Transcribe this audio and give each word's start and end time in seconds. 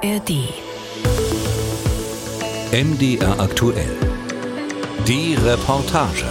ARD. 0.00 0.30
MDR 2.70 3.40
aktuell. 3.40 3.96
Die 5.08 5.34
Reportage. 5.34 6.24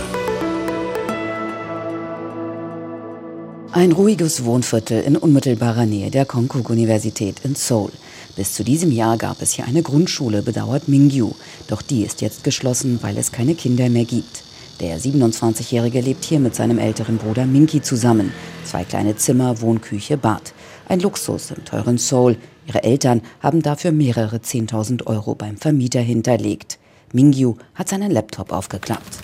Ein 3.74 3.92
ruhiges 3.92 4.46
Wohnviertel 4.46 5.02
in 5.02 5.18
unmittelbarer 5.18 5.86
Nähe 5.86 6.12
der 6.12 6.26
Konkuk-Universität 6.26 7.42
in 7.44 7.56
Seoul. 7.56 7.92
Bis 8.38 8.54
zu 8.54 8.64
diesem 8.64 8.92
Jahr 8.92 9.18
gab 9.18 9.42
es 9.42 9.52
hier 9.52 9.66
eine 9.66 9.82
Grundschule, 9.82 10.44
bedauert 10.44 10.88
Mingyu. 10.88 11.32
Doch 11.68 11.82
die 11.82 12.04
ist 12.04 12.22
jetzt 12.22 12.46
geschlossen, 12.46 13.00
weil 13.02 13.18
es 13.18 13.34
keine 13.34 13.56
Kinder 13.56 13.90
mehr 13.90 14.06
gibt. 14.06 14.44
Der 14.80 15.00
27-Jährige 15.00 16.02
lebt 16.02 16.24
hier 16.24 16.40
mit 16.40 16.56
seinem 16.56 16.78
älteren 16.78 17.18
Bruder 17.18 17.46
Minki 17.46 17.82
zusammen. 17.82 18.32
Zwei 18.64 18.84
kleine 18.84 19.16
Zimmer, 19.16 19.60
Wohnküche, 19.60 20.18
Bad. 20.18 20.54
Ein 20.90 21.02
Luxus 21.02 21.52
im 21.52 21.66
teuren 21.66 21.98
Seoul. 21.98 22.38
Ihre 22.66 22.82
Eltern 22.82 23.22
haben 23.42 23.62
dafür 23.62 23.92
mehrere 23.92 24.38
10.000 24.38 25.06
Euro 25.06 25.36
beim 25.36 25.58
Vermieter 25.58 26.00
hinterlegt. 26.00 26.80
Mingyu 27.12 27.56
hat 27.76 27.90
seinen 27.90 28.10
Laptop 28.10 28.54
aufgeklappt. 28.54 29.20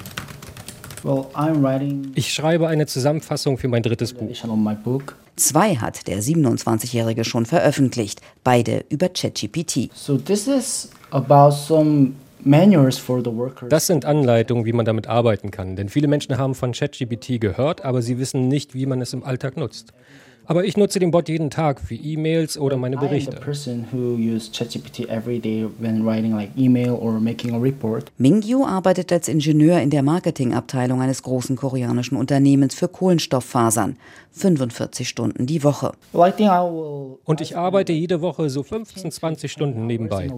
Ich 2.16 2.34
schreibe 2.34 2.68
eine 2.68 2.86
Zusammenfassung 2.86 3.58
für 3.58 3.70
mein 3.70 3.82
drittes 3.82 4.14
Buch. 4.14 4.30
Zwei 5.38 5.76
hat 5.78 6.08
der 6.08 6.22
27-Jährige 6.22 7.24
schon 7.24 7.46
veröffentlicht, 7.46 8.22
beide 8.44 8.84
über 8.90 9.08
ChatGPT. 9.08 9.90
Das 13.70 13.88
sind 13.88 14.04
Anleitungen, 14.06 14.66
wie 14.66 14.74
man 14.74 14.86
damit 14.86 15.08
arbeiten 15.08 15.50
kann, 15.50 15.78
denn 15.78 15.88
viele 15.88 16.10
Menschen 16.10 16.38
haben 16.38 16.56
von 16.56 16.74
ChatGPT 16.74 17.40
gehört, 17.40 17.86
aber 17.86 18.02
sie 18.02 18.18
wissen 18.18 18.50
nicht, 18.50 18.76
wie 18.76 18.86
man 18.86 19.02
es 19.02 19.14
im 19.14 19.24
Alltag 19.24 19.56
nutzt. 19.56 19.94
Aber 20.46 20.66
ich 20.66 20.76
nutze 20.76 21.00
den 21.00 21.12
Bot 21.12 21.30
jeden 21.30 21.50
Tag 21.50 21.80
für 21.80 21.96
E-Mails 21.96 22.58
oder 22.58 22.76
meine 22.76 22.98
Berichte. 22.98 23.40
Mingyu 28.18 28.66
arbeitet 28.66 29.12
als 29.14 29.28
Ingenieur 29.30 29.80
in 29.80 29.90
der 29.90 30.04
Marketingabteilung 30.04 31.02
eines 31.02 31.24
großen 31.24 31.56
koreanischen 31.56 32.18
Unternehmens 32.18 32.76
für 32.76 32.90
Kohlenstofffasern. 32.90 33.96
45 34.34 35.08
Stunden 35.08 35.46
die 35.46 35.64
Woche. 35.64 35.94
Und 36.12 37.40
ich 37.42 37.56
arbeite 37.56 37.94
jede 37.94 38.20
Woche 38.22 38.50
so 38.50 38.64
15, 38.64 39.12
20 39.12 39.52
Stunden 39.52 39.88
nebenbei. 39.88 40.30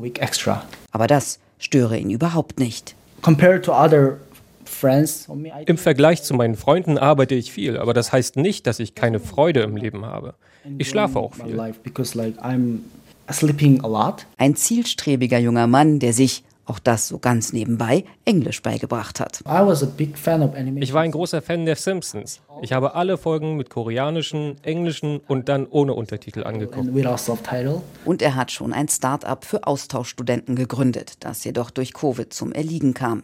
Aber 0.92 1.08
das 1.08 1.40
störe 1.58 1.98
ihn 1.98 2.12
überhaupt 2.12 2.60
nicht. 2.60 2.96
Compared 3.22 3.66
to 3.66 3.74
other 3.74 4.18
im 5.66 5.78
Vergleich 5.78 6.24
zu 6.24 6.34
meinen 6.34 6.56
Freunden 6.56 6.98
arbeite 6.98 7.36
ich 7.36 7.52
viel, 7.52 7.78
aber 7.78 7.94
das 7.94 8.12
heißt 8.12 8.36
nicht, 8.38 8.68
dass 8.68 8.80
ich 8.80 8.96
keine 8.96 9.20
Freude 9.20 9.62
im 9.62 9.76
Leben 9.76 10.06
habe. 10.06 10.36
Ich 10.78 10.90
schlafe 10.90 11.20
auch 11.20 11.36
viel. 11.36 11.60
Ein 14.38 14.56
zielstrebiger 14.56 15.40
junger 15.40 15.68
Mann, 15.68 16.00
der 16.00 16.14
sich, 16.14 16.44
auch 16.66 16.80
das 16.80 17.08
so 17.08 17.20
ganz 17.20 17.54
nebenbei, 17.54 18.06
Englisch 18.26 18.62
beigebracht 18.62 19.20
hat. 19.20 19.42
Ich 19.44 20.94
war 20.94 21.02
ein 21.02 21.12
großer 21.12 21.42
Fan 21.42 21.66
der 21.66 21.76
Simpsons. 21.76 22.42
Ich 22.62 22.74
habe 22.74 22.96
alle 22.96 23.18
Folgen 23.18 23.56
mit 23.56 23.70
koreanischen, 23.70 24.56
englischen 24.64 25.20
und 25.28 25.50
dann 25.50 25.68
ohne 25.68 25.94
Untertitel 25.94 26.44
angeguckt. 26.44 26.90
Und 28.06 28.22
er 28.22 28.36
hat 28.36 28.52
schon 28.52 28.74
ein 28.74 28.88
Start-up 28.88 29.46
für 29.46 29.68
Austauschstudenten 29.68 30.56
gegründet, 30.56 31.18
das 31.20 31.44
jedoch 31.44 31.70
durch 31.70 31.94
Covid 31.94 32.34
zum 32.34 32.52
Erliegen 32.52 32.94
kam. 32.94 33.24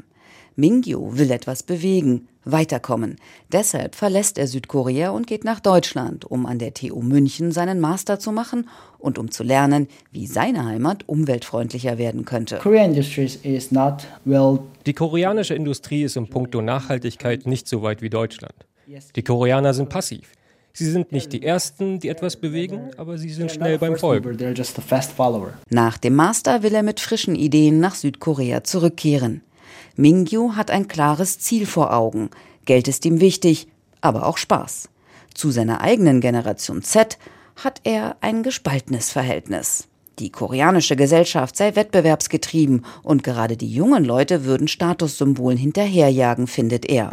Mingyu 0.55 1.17
will 1.17 1.31
etwas 1.31 1.63
bewegen, 1.63 2.27
weiterkommen. 2.43 3.17
Deshalb 3.51 3.95
verlässt 3.95 4.37
er 4.37 4.47
Südkorea 4.47 5.11
und 5.11 5.27
geht 5.27 5.43
nach 5.43 5.59
Deutschland, 5.59 6.25
um 6.25 6.45
an 6.45 6.59
der 6.59 6.73
TU 6.73 7.01
München 7.01 7.51
seinen 7.51 7.79
Master 7.79 8.19
zu 8.19 8.31
machen 8.31 8.67
und 8.99 9.17
um 9.17 9.31
zu 9.31 9.43
lernen, 9.43 9.87
wie 10.11 10.27
seine 10.27 10.65
Heimat 10.65 11.07
umweltfreundlicher 11.07 11.97
werden 11.97 12.25
könnte. 12.25 12.59
Die 14.85 14.93
koreanische 14.93 15.55
Industrie 15.55 16.03
ist 16.03 16.17
im 16.17 16.27
Puncto 16.27 16.61
Nachhaltigkeit 16.61 17.45
nicht 17.45 17.67
so 17.67 17.81
weit 17.81 18.01
wie 18.01 18.09
Deutschland. 18.09 18.55
Die 19.15 19.23
Koreaner 19.23 19.73
sind 19.73 19.89
passiv. 19.89 20.31
Sie 20.73 20.89
sind 20.89 21.11
nicht 21.11 21.33
die 21.33 21.43
Ersten, 21.43 21.99
die 21.99 22.07
etwas 22.07 22.37
bewegen, 22.37 22.91
aber 22.97 23.17
sie 23.17 23.29
sind 23.29 23.51
schnell 23.51 23.77
beim 23.77 23.97
Folgen. 23.97 24.37
Nach 25.69 25.97
dem 25.97 26.15
Master 26.15 26.63
will 26.63 26.73
er 26.73 26.83
mit 26.83 26.99
frischen 26.99 27.35
Ideen 27.35 27.79
nach 27.79 27.95
Südkorea 27.95 28.63
zurückkehren. 28.63 29.41
Mingyu 29.95 30.55
hat 30.55 30.71
ein 30.71 30.87
klares 30.87 31.39
Ziel 31.39 31.65
vor 31.65 31.93
Augen. 31.93 32.29
Geld 32.65 32.87
ist 32.87 33.05
ihm 33.05 33.19
wichtig, 33.19 33.67
aber 34.01 34.27
auch 34.27 34.37
Spaß. 34.37 34.89
Zu 35.33 35.51
seiner 35.51 35.81
eigenen 35.81 36.21
Generation 36.21 36.81
Z 36.81 37.17
hat 37.55 37.81
er 37.83 38.17
ein 38.21 38.43
gespaltenes 38.43 39.09
Verhältnis. 39.11 39.87
Die 40.19 40.29
koreanische 40.29 40.95
Gesellschaft 40.95 41.55
sei 41.55 41.75
wettbewerbsgetrieben 41.75 42.85
und 43.01 43.23
gerade 43.23 43.57
die 43.57 43.73
jungen 43.73 44.05
Leute 44.05 44.45
würden 44.45 44.67
Statussymbolen 44.67 45.57
hinterherjagen, 45.57 46.47
findet 46.47 46.85
er. 46.85 47.11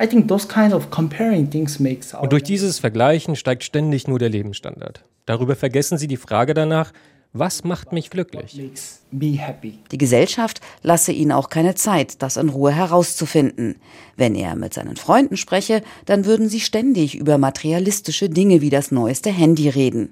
Und 2.20 2.32
durch 2.32 2.42
dieses 2.42 2.78
Vergleichen 2.78 3.36
steigt 3.36 3.64
ständig 3.64 4.08
nur 4.08 4.18
der 4.18 4.28
Lebensstandard. 4.28 5.04
Darüber 5.24 5.56
vergessen 5.56 5.96
sie 5.96 6.08
die 6.08 6.16
Frage 6.16 6.54
danach, 6.54 6.92
was 7.34 7.62
macht 7.62 7.92
mich 7.92 8.08
glücklich? 8.08 8.58
Die 9.10 9.98
Gesellschaft 9.98 10.60
lasse 10.82 11.12
ihn 11.12 11.30
auch 11.30 11.50
keine 11.50 11.74
Zeit, 11.74 12.22
das 12.22 12.36
in 12.36 12.48
Ruhe 12.48 12.72
herauszufinden. 12.72 13.76
Wenn 14.16 14.34
er 14.34 14.56
mit 14.56 14.74
seinen 14.74 14.96
Freunden 14.96 15.36
spreche, 15.36 15.82
dann 16.06 16.24
würden 16.24 16.48
sie 16.48 16.60
ständig 16.60 17.14
über 17.14 17.36
materialistische 17.38 18.30
Dinge 18.30 18.60
wie 18.60 18.70
das 18.70 18.90
neueste 18.90 19.30
Handy 19.30 19.68
reden. 19.68 20.10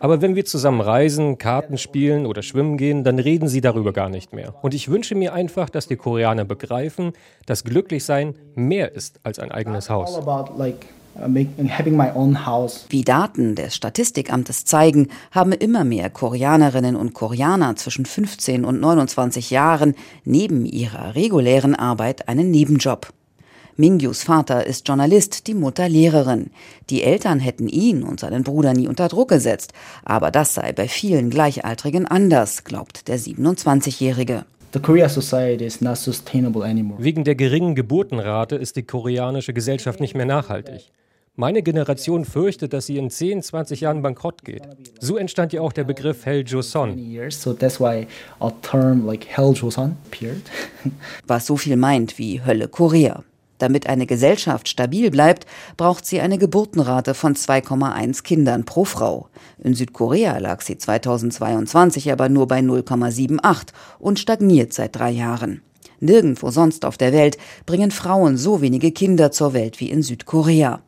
Aber 0.00 0.22
wenn 0.22 0.34
wir 0.36 0.44
zusammen 0.44 0.80
reisen, 0.80 1.38
Karten 1.38 1.76
spielen 1.76 2.26
oder 2.26 2.42
schwimmen 2.42 2.76
gehen, 2.76 3.04
dann 3.04 3.18
reden 3.18 3.48
sie 3.48 3.60
darüber 3.60 3.92
gar 3.92 4.08
nicht 4.08 4.32
mehr. 4.32 4.54
Und 4.62 4.74
ich 4.74 4.88
wünsche 4.88 5.16
mir 5.16 5.34
einfach, 5.34 5.70
dass 5.70 5.88
die 5.88 5.96
Koreaner 5.96 6.44
begreifen, 6.44 7.12
dass 7.46 7.64
Glücklichsein 7.64 8.34
mehr 8.54 8.94
ist 8.94 9.20
als 9.24 9.38
ein 9.38 9.50
eigenes 9.50 9.90
Haus. 9.90 10.20
Uh, 11.16 11.26
Wie 12.88 13.02
Daten 13.02 13.54
des 13.54 13.74
Statistikamtes 13.74 14.64
zeigen, 14.64 15.08
haben 15.32 15.52
immer 15.52 15.84
mehr 15.84 16.08
Koreanerinnen 16.08 16.96
und 16.96 17.14
Koreaner 17.14 17.76
zwischen 17.76 18.06
15 18.06 18.64
und 18.64 18.80
29 18.80 19.50
Jahren 19.50 19.94
neben 20.24 20.64
ihrer 20.64 21.14
regulären 21.14 21.74
Arbeit 21.74 22.28
einen 22.28 22.50
Nebenjob. 22.50 23.12
Mingyus 23.76 24.22
Vater 24.22 24.66
ist 24.66 24.86
Journalist, 24.86 25.46
die 25.46 25.54
Mutter 25.54 25.88
Lehrerin. 25.88 26.50
Die 26.90 27.02
Eltern 27.02 27.40
hätten 27.40 27.66
ihn 27.68 28.02
und 28.02 28.20
seinen 28.20 28.44
Bruder 28.44 28.74
nie 28.74 28.86
unter 28.86 29.08
Druck 29.08 29.30
gesetzt, 29.30 29.72
aber 30.04 30.30
das 30.30 30.54
sei 30.54 30.72
bei 30.72 30.86
vielen 30.86 31.30
Gleichaltrigen 31.30 32.06
anders, 32.06 32.64
glaubt 32.64 33.08
der 33.08 33.18
27-Jährige. 33.18 34.44
Wegen 36.98 37.24
der 37.24 37.34
geringen 37.34 37.74
Geburtenrate 37.74 38.56
ist 38.56 38.76
die 38.76 38.84
koreanische 38.84 39.52
Gesellschaft 39.52 40.00
nicht 40.00 40.14
mehr 40.14 40.26
nachhaltig. 40.26 40.92
Meine 41.36 41.62
Generation 41.62 42.24
fürchtet, 42.24 42.72
dass 42.72 42.86
sie 42.86 42.98
in 42.98 43.08
10, 43.08 43.42
20 43.42 43.80
Jahren 43.80 44.02
bankrott 44.02 44.44
geht. 44.44 44.62
So 45.00 45.16
entstand 45.16 45.52
ja 45.52 45.60
auch 45.60 45.72
der 45.72 45.84
Begriff 45.84 46.26
Hell 46.26 46.44
Joseon. 46.46 46.98
Was 51.26 51.46
so 51.46 51.56
viel 51.56 51.76
meint 51.76 52.18
wie 52.18 52.44
Hölle 52.44 52.68
Korea. 52.68 53.24
Damit 53.60 53.86
eine 53.86 54.06
Gesellschaft 54.06 54.68
stabil 54.68 55.10
bleibt, 55.10 55.44
braucht 55.76 56.06
sie 56.06 56.20
eine 56.20 56.38
Geburtenrate 56.38 57.12
von 57.12 57.34
2,1 57.34 58.22
Kindern 58.22 58.64
pro 58.64 58.86
Frau. 58.86 59.28
In 59.62 59.74
Südkorea 59.74 60.38
lag 60.38 60.62
sie 60.62 60.78
2022 60.78 62.10
aber 62.10 62.30
nur 62.30 62.48
bei 62.48 62.60
0,78 62.60 63.68
und 63.98 64.18
stagniert 64.18 64.72
seit 64.72 64.96
drei 64.96 65.10
Jahren. 65.10 65.60
Nirgendwo 66.00 66.50
sonst 66.50 66.86
auf 66.86 66.96
der 66.96 67.12
Welt 67.12 67.36
bringen 67.66 67.90
Frauen 67.90 68.38
so 68.38 68.62
wenige 68.62 68.92
Kinder 68.92 69.30
zur 69.30 69.52
Welt 69.52 69.78
wie 69.78 69.90
in 69.90 70.02
Südkorea. 70.02 70.80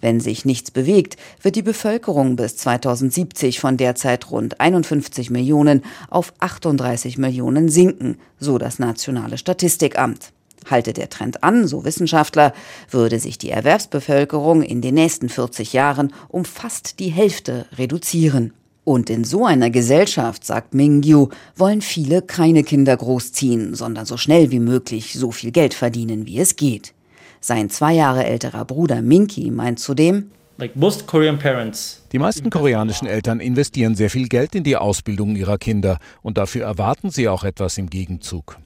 Wenn 0.00 0.20
sich 0.20 0.44
nichts 0.44 0.70
bewegt, 0.70 1.16
wird 1.42 1.56
die 1.56 1.62
Bevölkerung 1.62 2.36
bis 2.36 2.56
2070 2.58 3.58
von 3.58 3.76
derzeit 3.76 4.30
rund 4.30 4.60
51 4.60 5.30
Millionen 5.30 5.82
auf 6.08 6.32
38 6.38 7.18
Millionen 7.18 7.68
sinken, 7.68 8.18
so 8.38 8.58
das 8.58 8.78
Nationale 8.78 9.36
Statistikamt. 9.36 10.32
Halte 10.70 10.92
der 10.92 11.08
Trend 11.08 11.42
an, 11.42 11.66
so 11.66 11.84
Wissenschaftler, 11.84 12.52
würde 12.90 13.18
sich 13.18 13.38
die 13.38 13.50
Erwerbsbevölkerung 13.50 14.62
in 14.62 14.80
den 14.80 14.94
nächsten 14.94 15.28
40 15.28 15.72
Jahren 15.72 16.12
um 16.28 16.44
fast 16.44 16.98
die 16.98 17.10
Hälfte 17.10 17.66
reduzieren. 17.76 18.52
Und 18.84 19.08
in 19.08 19.24
so 19.24 19.46
einer 19.46 19.70
Gesellschaft, 19.70 20.44
sagt 20.44 20.74
Mingyu, 20.74 21.28
wollen 21.56 21.80
viele 21.80 22.20
keine 22.20 22.62
Kinder 22.64 22.96
großziehen, 22.96 23.74
sondern 23.74 24.04
so 24.04 24.18
schnell 24.18 24.50
wie 24.50 24.60
möglich 24.60 25.14
so 25.14 25.30
viel 25.32 25.52
Geld 25.52 25.72
verdienen, 25.72 26.26
wie 26.26 26.38
es 26.38 26.56
geht. 26.56 26.92
Sein 27.40 27.70
zwei 27.70 27.94
Jahre 27.94 28.24
älterer 28.24 28.64
Bruder 28.64 29.00
Minky 29.00 29.50
meint 29.50 29.78
zudem, 29.78 30.30
die 32.12 32.18
meisten 32.18 32.48
koreanischen 32.48 33.08
Eltern 33.08 33.40
investieren 33.40 33.96
sehr 33.96 34.08
viel 34.08 34.28
Geld 34.28 34.54
in 34.54 34.62
die 34.62 34.76
Ausbildung 34.76 35.34
ihrer 35.34 35.58
Kinder 35.58 35.98
und 36.22 36.38
dafür 36.38 36.64
erwarten 36.64 37.10
sie 37.10 37.28
auch 37.28 37.42
etwas 37.42 37.76
im 37.76 37.90
Gegenzug. 37.90 38.56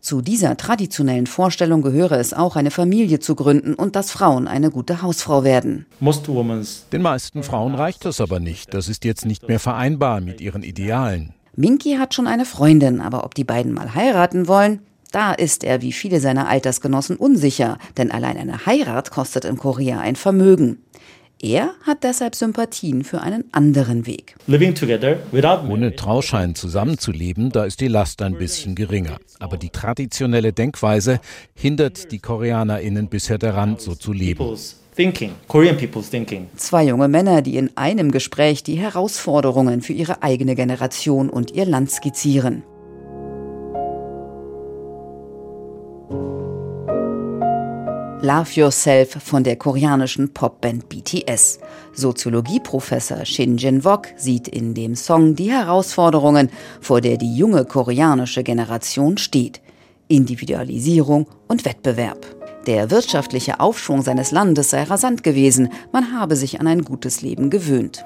Zu 0.00 0.22
dieser 0.22 0.56
traditionellen 0.56 1.26
Vorstellung 1.26 1.82
gehöre 1.82 2.12
es 2.12 2.32
auch, 2.32 2.56
eine 2.56 2.70
Familie 2.70 3.20
zu 3.20 3.34
gründen 3.34 3.74
und 3.74 3.96
dass 3.96 4.10
Frauen 4.10 4.48
eine 4.48 4.70
gute 4.70 5.02
Hausfrau 5.02 5.44
werden. 5.44 5.86
Den 6.00 7.02
meisten 7.02 7.42
Frauen 7.42 7.74
reicht 7.74 8.04
das 8.04 8.20
aber 8.20 8.40
nicht. 8.40 8.74
Das 8.74 8.88
ist 8.88 9.04
jetzt 9.04 9.26
nicht 9.26 9.48
mehr 9.48 9.60
vereinbar 9.60 10.20
mit 10.20 10.40
ihren 10.40 10.62
Idealen. 10.62 11.34
Minky 11.56 11.96
hat 11.96 12.14
schon 12.14 12.26
eine 12.26 12.44
Freundin, 12.44 13.00
aber 13.00 13.24
ob 13.24 13.34
die 13.34 13.44
beiden 13.44 13.72
mal 13.72 13.94
heiraten 13.94 14.48
wollen, 14.48 14.80
da 15.12 15.32
ist 15.32 15.64
er 15.64 15.82
wie 15.82 15.92
viele 15.92 16.20
seiner 16.20 16.48
Altersgenossen 16.48 17.16
unsicher, 17.16 17.78
denn 17.96 18.12
allein 18.12 18.36
eine 18.36 18.64
Heirat 18.64 19.10
kostet 19.10 19.44
in 19.44 19.56
Korea 19.56 19.98
ein 19.98 20.14
Vermögen. 20.14 20.78
Er 21.42 21.70
hat 21.84 22.04
deshalb 22.04 22.34
Sympathien 22.34 23.02
für 23.02 23.22
einen 23.22 23.44
anderen 23.52 24.06
Weg. 24.06 24.36
Ohne 24.46 25.96
Trauschein 25.96 26.54
zusammenzuleben, 26.54 27.50
da 27.50 27.64
ist 27.64 27.80
die 27.80 27.88
Last 27.88 28.20
ein 28.20 28.36
bisschen 28.36 28.74
geringer. 28.74 29.16
Aber 29.38 29.56
die 29.56 29.70
traditionelle 29.70 30.52
Denkweise 30.52 31.18
hindert 31.54 32.12
die 32.12 32.18
KoreanerInnen 32.18 33.08
bisher 33.08 33.38
daran, 33.38 33.78
so 33.78 33.94
zu 33.94 34.12
leben. 34.12 34.54
Zwei 36.56 36.84
junge 36.84 37.08
Männer, 37.08 37.40
die 37.40 37.56
in 37.56 37.74
einem 37.74 38.10
Gespräch 38.10 38.62
die 38.62 38.76
Herausforderungen 38.76 39.80
für 39.80 39.94
ihre 39.94 40.22
eigene 40.22 40.54
Generation 40.54 41.30
und 41.30 41.52
ihr 41.52 41.64
Land 41.64 41.90
skizzieren. 41.90 42.64
Love 48.22 48.50
Yourself 48.52 49.12
von 49.12 49.44
der 49.44 49.56
koreanischen 49.56 50.34
Popband 50.34 50.90
BTS. 50.90 51.58
Soziologieprofessor 51.94 53.24
Shin 53.24 53.56
Jin-wok 53.56 54.08
sieht 54.18 54.46
in 54.46 54.74
dem 54.74 54.94
Song 54.94 55.34
die 55.36 55.50
Herausforderungen, 55.50 56.50
vor 56.82 57.00
der 57.00 57.16
die 57.16 57.34
junge 57.34 57.64
koreanische 57.64 58.42
Generation 58.42 59.16
steht. 59.16 59.62
Individualisierung 60.08 61.28
und 61.48 61.64
Wettbewerb. 61.64 62.39
Der 62.66 62.90
wirtschaftliche 62.90 63.58
Aufschwung 63.58 64.02
seines 64.02 64.32
Landes 64.32 64.70
sei 64.70 64.82
rasant 64.82 65.22
gewesen, 65.22 65.70
man 65.92 66.12
habe 66.12 66.36
sich 66.36 66.60
an 66.60 66.66
ein 66.66 66.82
gutes 66.82 67.22
Leben 67.22 67.48
gewöhnt. 67.48 68.04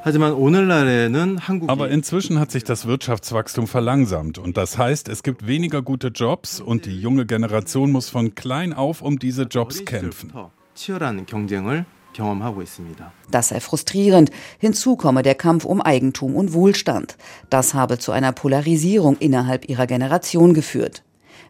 Aber 1.66 1.88
inzwischen 1.90 2.38
hat 2.38 2.52
sich 2.52 2.62
das 2.62 2.86
Wirtschaftswachstum 2.86 3.66
verlangsamt 3.66 4.38
und 4.38 4.56
das 4.56 4.78
heißt, 4.78 5.08
es 5.08 5.24
gibt 5.24 5.48
weniger 5.48 5.82
gute 5.82 6.08
Jobs 6.08 6.60
und 6.60 6.86
die 6.86 7.00
junge 7.00 7.26
Generation 7.26 7.90
muss 7.90 8.10
von 8.10 8.36
klein 8.36 8.72
auf 8.72 9.02
um 9.02 9.18
diese 9.18 9.42
Jobs 9.42 9.84
kämpfen. 9.84 10.32
Das 13.30 13.48
sei 13.48 13.60
frustrierend. 13.60 14.30
Hinzu 14.58 14.96
komme 14.96 15.22
der 15.22 15.34
Kampf 15.34 15.64
um 15.64 15.82
Eigentum 15.82 16.36
und 16.36 16.52
Wohlstand. 16.52 17.16
Das 17.50 17.74
habe 17.74 17.98
zu 17.98 18.12
einer 18.12 18.30
Polarisierung 18.30 19.16
innerhalb 19.18 19.68
ihrer 19.68 19.88
Generation 19.88 20.54
geführt. 20.54 21.02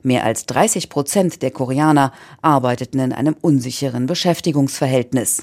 Mehr 0.07 0.25
als 0.25 0.45
30 0.45 0.91
Prozent 0.91 1.41
der 1.41 1.51
Koreaner 1.51 2.13
arbeiteten 2.43 2.99
in 2.99 3.15
einem 3.15 3.37
unsicheren 3.41 4.05
Beschäftigungsverhältnis. 4.05 5.43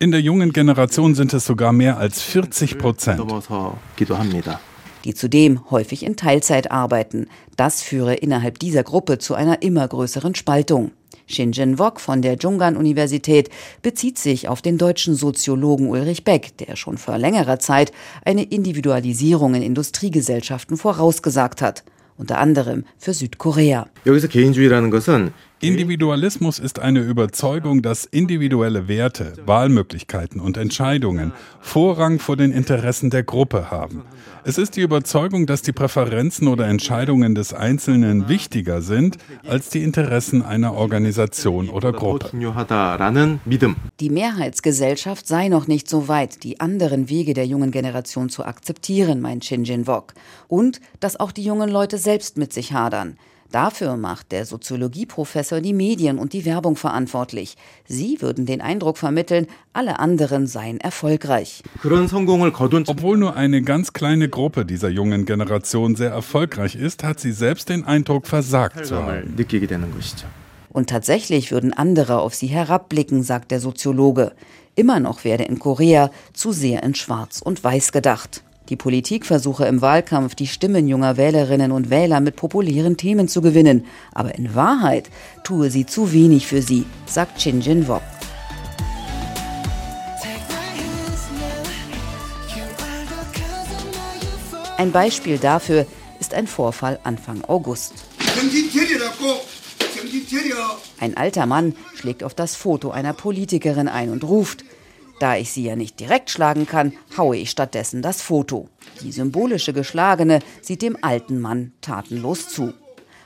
In 0.00 0.10
der 0.10 0.20
jungen 0.20 0.52
Generation 0.52 1.14
sind 1.14 1.32
es 1.34 1.46
sogar 1.46 1.72
mehr 1.72 1.98
als 1.98 2.20
40 2.20 2.78
Prozent. 2.78 3.22
Die 5.04 5.14
zudem 5.14 5.70
häufig 5.70 6.04
in 6.04 6.16
Teilzeit 6.16 6.72
arbeiten. 6.72 7.28
Das 7.54 7.80
führe 7.80 8.14
innerhalb 8.14 8.58
dieser 8.58 8.82
Gruppe 8.82 9.18
zu 9.18 9.36
einer 9.36 9.62
immer 9.62 9.86
größeren 9.86 10.34
Spaltung. 10.34 10.90
Shin 11.28 11.52
Jin-wok 11.52 12.00
von 12.00 12.22
der 12.22 12.38
Junggan-Universität 12.38 13.50
bezieht 13.82 14.18
sich 14.18 14.48
auf 14.48 14.62
den 14.62 14.78
deutschen 14.78 15.14
Soziologen 15.14 15.90
Ulrich 15.90 16.24
Beck, 16.24 16.56
der 16.58 16.74
schon 16.74 16.98
vor 16.98 17.18
längerer 17.18 17.60
Zeit 17.60 17.92
eine 18.24 18.42
Individualisierung 18.42 19.54
in 19.54 19.62
Industriegesellschaften 19.62 20.76
vorausgesagt 20.76 21.62
hat 21.62 21.84
unter 22.18 22.38
anderem 22.38 22.84
für 22.98 23.14
Südkorea. 23.14 23.88
Individualismus 25.60 26.58
ist 26.58 26.78
eine 26.78 27.00
Überzeugung, 27.00 27.82
dass 27.82 28.04
individuelle 28.04 28.86
Werte, 28.86 29.32
Wahlmöglichkeiten 29.46 30.40
und 30.40 30.56
Entscheidungen 30.56 31.32
Vorrang 31.60 32.18
vor 32.18 32.36
den 32.36 32.52
Interessen 32.52 33.10
der 33.10 33.22
Gruppe 33.22 33.70
haben. 33.70 34.04
Es 34.48 34.56
ist 34.56 34.76
die 34.76 34.80
Überzeugung, 34.80 35.44
dass 35.44 35.60
die 35.60 35.72
Präferenzen 35.72 36.48
oder 36.48 36.66
Entscheidungen 36.68 37.34
des 37.34 37.52
Einzelnen 37.52 38.30
wichtiger 38.30 38.80
sind 38.80 39.18
als 39.46 39.68
die 39.68 39.82
Interessen 39.82 40.40
einer 40.40 40.72
Organisation 40.72 41.68
oder 41.68 41.92
Gruppe. 41.92 42.30
Die 44.00 44.08
Mehrheitsgesellschaft 44.08 45.28
sei 45.28 45.48
noch 45.48 45.66
nicht 45.66 45.86
so 45.86 46.08
weit, 46.08 46.44
die 46.44 46.60
anderen 46.60 47.10
Wege 47.10 47.34
der 47.34 47.44
jungen 47.44 47.70
Generation 47.70 48.30
zu 48.30 48.42
akzeptieren, 48.42 49.20
meint 49.20 49.44
Shin 49.44 49.64
Jin-wok. 49.64 50.14
Und 50.48 50.80
dass 50.98 51.20
auch 51.20 51.32
die 51.32 51.44
jungen 51.44 51.68
Leute 51.68 51.98
selbst 51.98 52.38
mit 52.38 52.54
sich 52.54 52.72
hadern. 52.72 53.18
Dafür 53.50 53.96
macht 53.96 54.32
der 54.32 54.44
Soziologieprofessor 54.44 55.60
die 55.60 55.72
Medien 55.72 56.18
und 56.18 56.34
die 56.34 56.44
Werbung 56.44 56.76
verantwortlich. 56.76 57.56
Sie 57.86 58.20
würden 58.20 58.44
den 58.44 58.60
Eindruck 58.60 58.98
vermitteln, 58.98 59.46
alle 59.72 59.98
anderen 59.98 60.46
seien 60.46 60.78
erfolgreich. 60.80 61.62
Obwohl 61.82 63.16
nur 63.16 63.36
eine 63.36 63.62
ganz 63.62 63.92
kleine 63.94 64.28
Gruppe 64.28 64.66
dieser 64.66 64.90
jungen 64.90 65.24
Generation 65.24 65.96
sehr 65.96 66.10
erfolgreich 66.10 66.74
ist, 66.74 67.04
hat 67.04 67.20
sie 67.20 67.32
selbst 67.32 67.70
den 67.70 67.84
Eindruck, 67.84 68.26
versagt 68.26 68.84
zu 68.84 68.96
haben. 68.96 69.36
Und 70.68 70.90
tatsächlich 70.90 71.50
würden 71.50 71.72
andere 71.72 72.20
auf 72.20 72.34
sie 72.34 72.48
herabblicken, 72.48 73.22
sagt 73.22 73.50
der 73.50 73.60
Soziologe. 73.60 74.32
Immer 74.74 75.00
noch 75.00 75.24
werde 75.24 75.44
in 75.44 75.58
Korea 75.58 76.10
zu 76.34 76.52
sehr 76.52 76.82
in 76.82 76.94
Schwarz 76.94 77.40
und 77.42 77.64
Weiß 77.64 77.92
gedacht. 77.92 78.42
Die 78.68 78.76
Politik 78.76 79.24
versuche 79.24 79.64
im 79.64 79.80
Wahlkampf, 79.80 80.34
die 80.34 80.46
Stimmen 80.46 80.88
junger 80.88 81.16
Wählerinnen 81.16 81.72
und 81.72 81.88
Wähler 81.88 82.20
mit 82.20 82.36
populären 82.36 82.98
Themen 82.98 83.26
zu 83.26 83.40
gewinnen. 83.40 83.86
Aber 84.12 84.34
in 84.34 84.54
Wahrheit 84.54 85.08
tue 85.42 85.70
sie 85.70 85.86
zu 85.86 86.12
wenig 86.12 86.46
für 86.46 86.60
sie, 86.60 86.84
sagt 87.06 87.40
Shin 87.40 87.62
Jin-wok. 87.62 88.02
Ein 94.76 94.92
Beispiel 94.92 95.38
dafür 95.38 95.86
ist 96.20 96.34
ein 96.34 96.46
Vorfall 96.46 97.00
Anfang 97.04 97.42
August. 97.44 97.94
Ein 101.00 101.16
alter 101.16 101.46
Mann 101.46 101.74
schlägt 101.94 102.22
auf 102.22 102.34
das 102.34 102.54
Foto 102.54 102.90
einer 102.90 103.14
Politikerin 103.14 103.88
ein 103.88 104.10
und 104.10 104.24
ruft, 104.24 104.64
da 105.18 105.36
ich 105.36 105.50
sie 105.50 105.64
ja 105.64 105.76
nicht 105.76 105.98
direkt 106.00 106.30
schlagen 106.30 106.66
kann, 106.66 106.92
haue 107.16 107.36
ich 107.36 107.50
stattdessen 107.50 108.02
das 108.02 108.22
Foto. 108.22 108.68
Die 109.02 109.12
symbolische 109.12 109.72
Geschlagene 109.72 110.40
sieht 110.62 110.82
dem 110.82 110.96
alten 111.02 111.40
Mann 111.40 111.72
tatenlos 111.80 112.48
zu. 112.48 112.72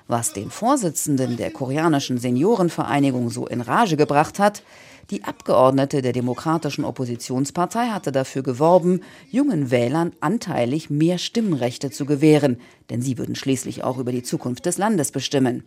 Was 0.08 0.32
den 0.32 0.50
Vorsitzenden 0.50 1.36
der 1.36 1.50
koreanischen 1.50 2.18
Seniorenvereinigung 2.18 3.30
so 3.30 3.46
in 3.46 3.60
Rage 3.60 3.96
gebracht 3.96 4.38
hat, 4.38 4.62
die 5.10 5.24
Abgeordnete 5.24 6.00
der 6.00 6.12
demokratischen 6.12 6.84
Oppositionspartei 6.84 7.88
hatte 7.88 8.12
dafür 8.12 8.42
geworben, 8.42 9.00
jungen 9.30 9.70
Wählern 9.70 10.12
anteilig 10.20 10.90
mehr 10.90 11.18
Stimmrechte 11.18 11.90
zu 11.90 12.06
gewähren, 12.06 12.58
denn 12.88 13.02
sie 13.02 13.18
würden 13.18 13.34
schließlich 13.34 13.84
auch 13.84 13.98
über 13.98 14.12
die 14.12 14.22
Zukunft 14.22 14.64
des 14.64 14.78
Landes 14.78 15.10
bestimmen. 15.10 15.64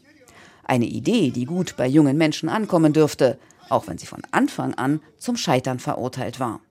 Eine 0.64 0.86
Idee, 0.86 1.30
die 1.30 1.46
gut 1.46 1.76
bei 1.78 1.86
jungen 1.86 2.18
Menschen 2.18 2.50
ankommen 2.50 2.92
dürfte, 2.92 3.38
auch 3.70 3.88
wenn 3.88 3.98
sie 3.98 4.06
von 4.06 4.22
Anfang 4.32 4.74
an 4.74 5.02
zum 5.18 5.38
Scheitern 5.38 5.80
verurteilt 5.80 6.40
war. 6.40 6.62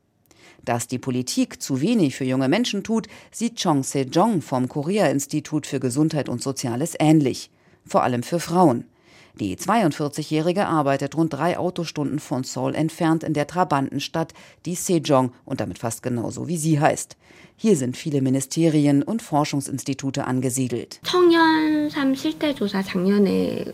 Dass 0.64 0.88
die 0.88 0.98
Politik 0.98 1.60
zu 1.60 1.80
wenig 1.80 2.16
für 2.16 2.24
junge 2.24 2.48
Menschen 2.48 2.84
tut, 2.84 3.08
sieht 3.30 3.62
Chong 3.62 3.82
Se-jong 3.82 4.40
vom 4.40 4.68
Korea-Institut 4.68 5.66
für 5.66 5.80
Gesundheit 5.80 6.28
und 6.28 6.42
Soziales 6.42 6.94
ähnlich, 6.98 7.50
vor 7.84 8.02
allem 8.02 8.22
für 8.22 8.40
Frauen. 8.40 8.84
Die 9.40 9.56
42-Jährige 9.56 10.66
arbeitet 10.66 11.16
rund 11.16 11.32
drei 11.32 11.58
Autostunden 11.58 12.20
von 12.20 12.44
Seoul 12.44 12.76
entfernt 12.76 13.24
in 13.24 13.34
der 13.34 13.48
Trabantenstadt, 13.48 14.32
die 14.64 14.76
Sejong 14.76 15.32
und 15.44 15.60
damit 15.60 15.78
fast 15.78 16.04
genauso 16.04 16.46
wie 16.46 16.56
sie 16.56 16.78
heißt. 16.78 17.16
Hier 17.56 17.76
sind 17.76 17.96
viele 17.96 18.20
Ministerien 18.20 19.02
und 19.02 19.22
Forschungsinstitute 19.22 20.24
angesiedelt. 20.26 21.00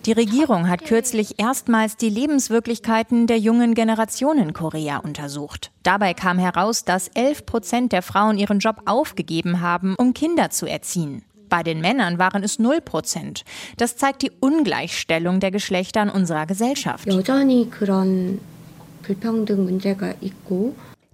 Die 0.06 0.12
Regierung 0.12 0.68
hat 0.68 0.84
kürzlich 0.84 1.38
erstmals 1.38 1.96
die 1.96 2.10
Lebenswirklichkeiten 2.10 3.26
der 3.26 3.38
jungen 3.38 3.74
Generation 3.74 4.38
in 4.38 4.52
Korea 4.54 4.98
untersucht. 4.98 5.72
Dabei 5.82 6.14
kam 6.14 6.38
heraus, 6.38 6.84
dass 6.84 7.08
11 7.08 7.46
Prozent 7.46 7.92
der 7.92 8.02
Frauen 8.02 8.38
ihren 8.38 8.60
Job 8.60 8.82
aufgegeben 8.86 9.60
haben, 9.60 9.94
um 9.96 10.14
Kinder 10.14 10.50
zu 10.50 10.66
erziehen. 10.66 11.22
Bei 11.50 11.62
den 11.62 11.80
Männern 11.80 12.18
waren 12.18 12.42
es 12.42 12.58
0 12.58 12.80
Prozent. 12.80 13.44
Das 13.76 13.96
zeigt 13.96 14.22
die 14.22 14.30
Ungleichstellung 14.40 15.40
der 15.40 15.50
Geschlechter 15.50 16.02
in 16.04 16.08
unserer 16.08 16.46
Gesellschaft. 16.46 17.06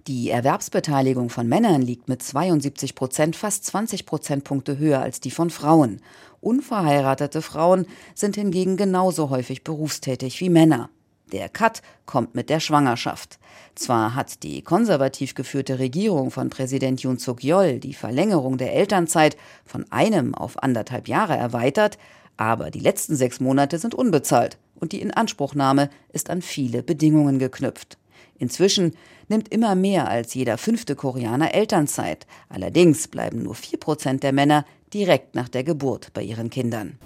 Die 0.07 0.29
Erwerbsbeteiligung 0.29 1.29
von 1.29 1.49
Männern 1.49 1.81
liegt 1.81 2.07
mit 2.07 2.23
72 2.23 2.95
Prozent 2.95 3.35
fast 3.35 3.65
20 3.65 4.05
Prozentpunkte 4.05 4.77
höher 4.77 5.01
als 5.01 5.19
die 5.19 5.31
von 5.31 5.49
Frauen. 5.49 5.99
Unverheiratete 6.39 7.41
Frauen 7.41 7.87
sind 8.13 8.35
hingegen 8.35 8.77
genauso 8.77 9.29
häufig 9.29 9.65
berufstätig 9.65 10.39
wie 10.39 10.49
Männer. 10.49 10.89
Der 11.31 11.49
Cut 11.49 11.81
kommt 12.05 12.35
mit 12.35 12.49
der 12.49 12.59
Schwangerschaft. 12.59 13.37
Zwar 13.75 14.15
hat 14.15 14.43
die 14.43 14.61
konservativ 14.61 15.35
geführte 15.35 15.77
Regierung 15.77 16.31
von 16.31 16.49
Präsident 16.49 17.01
Yoon 17.01 17.17
Suk-yeol 17.17 17.79
die 17.79 17.93
Verlängerung 17.93 18.57
der 18.57 18.73
Elternzeit 18.73 19.35
von 19.65 19.85
einem 19.91 20.33
auf 20.33 20.61
anderthalb 20.63 21.07
Jahre 21.07 21.35
erweitert, 21.35 21.97
aber 22.37 22.71
die 22.71 22.79
letzten 22.79 23.15
sechs 23.15 23.39
Monate 23.39 23.77
sind 23.77 23.93
unbezahlt 23.93 24.57
und 24.75 24.93
die 24.93 25.01
Inanspruchnahme 25.01 25.89
ist 26.13 26.29
an 26.29 26.41
viele 26.41 26.81
Bedingungen 26.81 27.39
geknüpft. 27.39 27.97
Inzwischen 28.39 28.93
nimmt 29.27 29.49
immer 29.49 29.75
mehr 29.75 30.07
als 30.07 30.33
jeder 30.33 30.57
fünfte 30.57 30.95
Koreaner 30.95 31.53
Elternzeit. 31.53 32.27
Allerdings 32.49 33.07
bleiben 33.07 33.43
nur 33.43 33.55
vier 33.55 33.79
Prozent 33.79 34.23
der 34.23 34.31
Männer 34.31 34.65
direkt 34.93 35.35
nach 35.35 35.49
der 35.49 35.63
Geburt 35.63 36.13
bei 36.13 36.21
ihren 36.21 36.49
Kindern. 36.49 36.97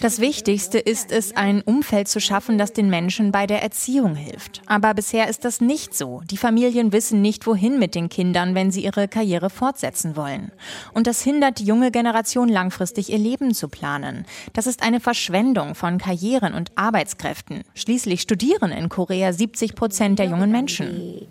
Das 0.00 0.20
Wichtigste 0.20 0.78
ist 0.78 1.10
es, 1.10 1.36
ein 1.36 1.62
Umfeld 1.62 2.06
zu 2.06 2.20
schaffen, 2.20 2.58
das 2.58 2.72
den 2.72 2.88
Menschen 2.88 3.32
bei 3.32 3.48
der 3.48 3.60
Erziehung 3.60 4.14
hilft. 4.14 4.62
Aber 4.66 4.94
bisher 4.94 5.28
ist 5.28 5.44
das 5.44 5.60
nicht 5.60 5.96
so. 5.96 6.22
Die 6.30 6.36
Familien 6.36 6.92
wissen 6.92 7.20
nicht, 7.22 7.44
wohin 7.48 7.80
mit 7.80 7.96
den 7.96 8.08
Kindern, 8.08 8.54
wenn 8.54 8.70
sie 8.70 8.84
ihre 8.84 9.08
Karriere 9.08 9.50
fortsetzen 9.50 10.14
wollen. 10.14 10.52
Und 10.94 11.08
das 11.08 11.22
hindert 11.22 11.58
die 11.58 11.64
junge 11.64 11.90
Generation 11.90 12.48
langfristig 12.48 13.10
ihr 13.10 13.18
Leben 13.18 13.52
zu 13.52 13.68
planen. 13.68 14.24
Das 14.52 14.68
ist 14.68 14.84
eine 14.84 15.00
Verschwendung 15.00 15.74
von 15.74 15.98
Karrieren 15.98 16.54
und 16.54 16.70
Arbeitskräften. 16.76 17.64
Schließlich 17.74 18.20
studieren 18.20 18.70
in 18.70 18.88
Korea 18.88 19.32
70 19.32 19.74
Prozent 19.74 20.20
der 20.20 20.26
jungen 20.26 20.52
Menschen. 20.52 21.26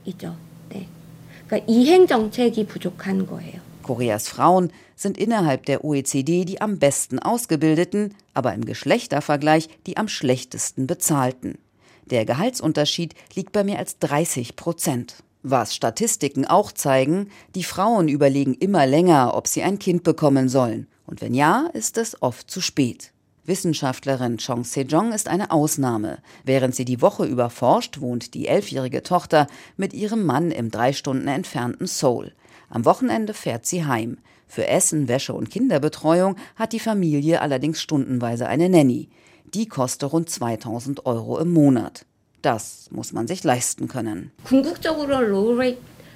Koreas 3.83 4.27
Frauen 4.27 4.71
sind 4.99 5.17
innerhalb 5.17 5.65
der 5.65 5.85
OECD 5.85 6.43
die 6.43 6.59
am 6.61 6.77
besten 6.77 7.19
ausgebildeten, 7.19 8.13
aber 8.33 8.53
im 8.53 8.65
Geschlechtervergleich 8.65 9.69
die 9.87 9.97
am 9.97 10.09
schlechtesten 10.09 10.87
bezahlten. 10.87 11.57
Der 12.05 12.25
Gehaltsunterschied 12.25 13.15
liegt 13.33 13.53
bei 13.53 13.63
mehr 13.63 13.79
als 13.79 13.99
30 13.99 14.55
Prozent. 14.55 15.23
Was 15.41 15.73
Statistiken 15.73 16.45
auch 16.45 16.73
zeigen, 16.73 17.29
die 17.55 17.63
Frauen 17.63 18.09
überlegen 18.09 18.55
immer 18.55 18.85
länger, 18.85 19.35
ob 19.35 19.47
sie 19.47 19.63
ein 19.63 19.79
Kind 19.79 20.03
bekommen 20.03 20.49
sollen. 20.49 20.87
Und 21.05 21.21
wenn 21.21 21.33
ja, 21.33 21.69
ist 21.73 21.97
es 21.97 22.21
oft 22.21 22.51
zu 22.51 22.59
spät. 22.59 23.13
Wissenschaftlerin 23.45 24.37
Chong 24.37 24.63
Sejong 24.63 25.13
ist 25.13 25.29
eine 25.29 25.49
Ausnahme. 25.49 26.19
Während 26.43 26.75
sie 26.75 26.85
die 26.85 27.01
Woche 27.01 27.25
über 27.25 27.49
forscht, 27.49 28.01
wohnt 28.01 28.33
die 28.33 28.47
elfjährige 28.47 29.01
Tochter 29.01 29.47
mit 29.77 29.93
ihrem 29.93 30.25
Mann 30.25 30.51
im 30.51 30.69
drei 30.69 30.93
Stunden 30.93 31.27
entfernten 31.27 31.87
Seoul. 31.87 32.33
Am 32.69 32.85
Wochenende 32.85 33.33
fährt 33.33 33.65
sie 33.65 33.85
heim. 33.85 34.17
Für 34.49 34.67
Essen, 34.67 35.07
Wäsche 35.07 35.33
und 35.33 35.51
Kinderbetreuung 35.51 36.35
hat 36.55 36.73
die 36.73 36.79
Familie 36.79 37.41
allerdings 37.41 37.79
stundenweise 37.81 38.47
eine 38.47 38.67
Nanny. 38.67 39.07
Die 39.53 39.67
kostet 39.67 40.11
rund 40.11 40.29
2000 40.29 41.05
Euro 41.05 41.37
im 41.37 41.53
Monat. 41.53 42.05
Das 42.41 42.87
muss 42.91 43.13
man 43.13 43.27
sich 43.27 43.43
leisten 43.43 43.87
können. 43.87 44.31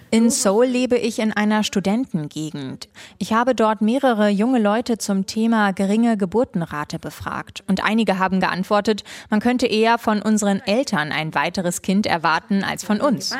In 0.09 0.29
Seoul 0.29 0.65
lebe 0.65 0.97
ich 0.97 1.17
in 1.19 1.33
einer 1.33 1.63
Studentengegend. 1.63 2.87
Ich 3.17 3.33
habe 3.33 3.55
dort 3.55 3.81
mehrere 3.81 4.29
junge 4.29 4.59
Leute 4.59 4.99
zum 4.99 5.25
Thema 5.25 5.71
geringe 5.71 6.17
Geburtenrate 6.17 6.99
befragt. 6.99 7.63
Und 7.67 7.83
einige 7.83 8.19
haben 8.19 8.39
geantwortet, 8.39 9.03
man 9.31 9.39
könnte 9.39 9.65
eher 9.65 9.97
von 9.97 10.21
unseren 10.21 10.59
Eltern 10.61 11.11
ein 11.11 11.33
weiteres 11.33 11.81
Kind 11.81 12.05
erwarten 12.05 12.63
als 12.63 12.83
von 12.83 13.01
uns. 13.01 13.31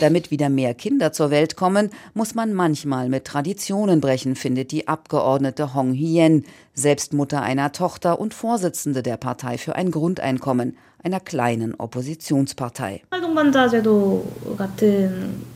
Damit 0.00 0.30
wieder 0.30 0.48
mehr 0.48 0.72
Kinder 0.72 1.12
zur 1.12 1.30
Welt 1.30 1.56
kommen, 1.56 1.90
muss 2.14 2.34
man 2.34 2.54
manchmal 2.54 3.10
mit 3.10 3.26
Traditionen 3.26 4.00
brechen, 4.00 4.34
findet 4.34 4.72
die 4.72 4.88
Abgeordnete 4.88 5.74
Hong 5.74 5.92
Hien, 5.92 6.46
selbst 6.72 7.12
Mutter 7.12 7.42
einer 7.42 7.72
Tochter 7.72 8.18
und 8.18 8.32
Vorsitzende 8.32 9.02
der 9.02 9.18
Partei 9.18 9.58
für 9.58 9.76
ein 9.76 9.90
Grundeinkommen, 9.90 10.74
einer 11.02 11.20
kleinen 11.20 11.74
Oppositionspartei. 11.74 13.02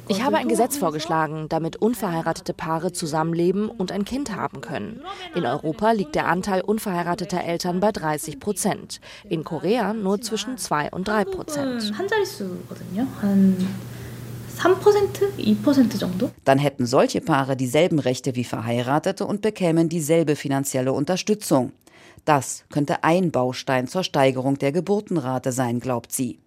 Ich 0.09 0.23
habe 0.23 0.37
ein 0.37 0.49
Gesetz 0.49 0.77
vorgeschlagen, 0.77 1.47
damit 1.49 1.77
unverheiratete 1.77 2.53
Paare 2.53 2.93
zusammenleben 2.93 3.71
und 3.71 3.93
ein 3.93 4.05
Kind 4.05 4.37
haben 4.37 4.61
können. 4.61 5.01
In 5.35 5.47
Europa 5.47 5.93
liegt 5.93 6.15
der 6.15 6.29
Anteil 6.29 6.61
unverheirateter 6.61 7.43
Eltern 7.43 7.81
bei 7.81 7.93
30 7.93 8.41
Prozent, 8.41 9.01
in 9.27 9.43
Korea 9.43 9.95
nur 9.95 10.21
zwischen 10.21 10.59
2 10.59 10.91
und 10.91 11.09
3 11.09 11.25
Prozent. 11.25 11.93
3%, 14.59 14.77
2% 15.39 15.99
정도? 15.99 16.31
Dann 16.45 16.59
hätten 16.59 16.87
solche 16.87 17.21
Paare 17.21 17.57
dieselben 17.57 17.99
Rechte 17.99 18.37
wie 18.37 18.45
Verheiratete 18.45 19.27
und 19.27 19.43
bekämen 19.43 19.89
dieselbe 19.89 20.37
finanzielle 20.37 20.93
Unterstützung. 20.93 21.73
Das 22.25 22.65
könnte 22.71 23.05
ein 23.05 23.31
Baustein 23.31 23.87
zur 23.87 24.03
Steigerung 24.03 24.59
der 24.59 24.73
Geburtenrate 24.73 25.53
sein, 25.53 25.81
glaubt 25.81 26.13
sie. 26.13 26.39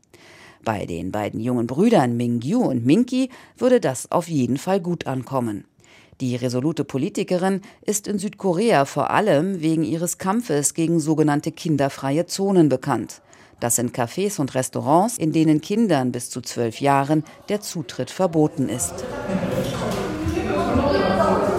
Bei 0.63 0.85
den 0.85 1.11
beiden 1.11 1.39
jungen 1.39 1.67
Brüdern 1.67 2.17
Mingyu 2.17 2.59
und 2.59 2.85
Minki 2.85 3.29
würde 3.57 3.79
das 3.79 4.11
auf 4.11 4.27
jeden 4.27 4.57
Fall 4.57 4.81
gut 4.81 5.07
ankommen. 5.07 5.65
Die 6.19 6.35
resolute 6.35 6.83
Politikerin 6.83 7.61
ist 7.85 8.07
in 8.07 8.17
Südkorea 8.17 8.85
vor 8.85 9.11
allem 9.11 9.61
wegen 9.61 9.83
ihres 9.83 10.17
Kampfes 10.17 10.73
gegen 10.73 10.99
sogenannte 10.99 11.51
kinderfreie 11.51 12.25
Zonen 12.25 12.69
bekannt. 12.69 13.21
Das 13.59 13.75
sind 13.75 13.95
Cafés 13.95 14.39
und 14.39 14.53
Restaurants, 14.53 15.17
in 15.17 15.31
denen 15.31 15.61
Kindern 15.61 16.11
bis 16.11 16.29
zu 16.29 16.41
zwölf 16.41 16.79
Jahren 16.79 17.23
der 17.49 17.59
Zutritt 17.61 18.11
verboten 18.11 18.69
ist. 18.69 18.93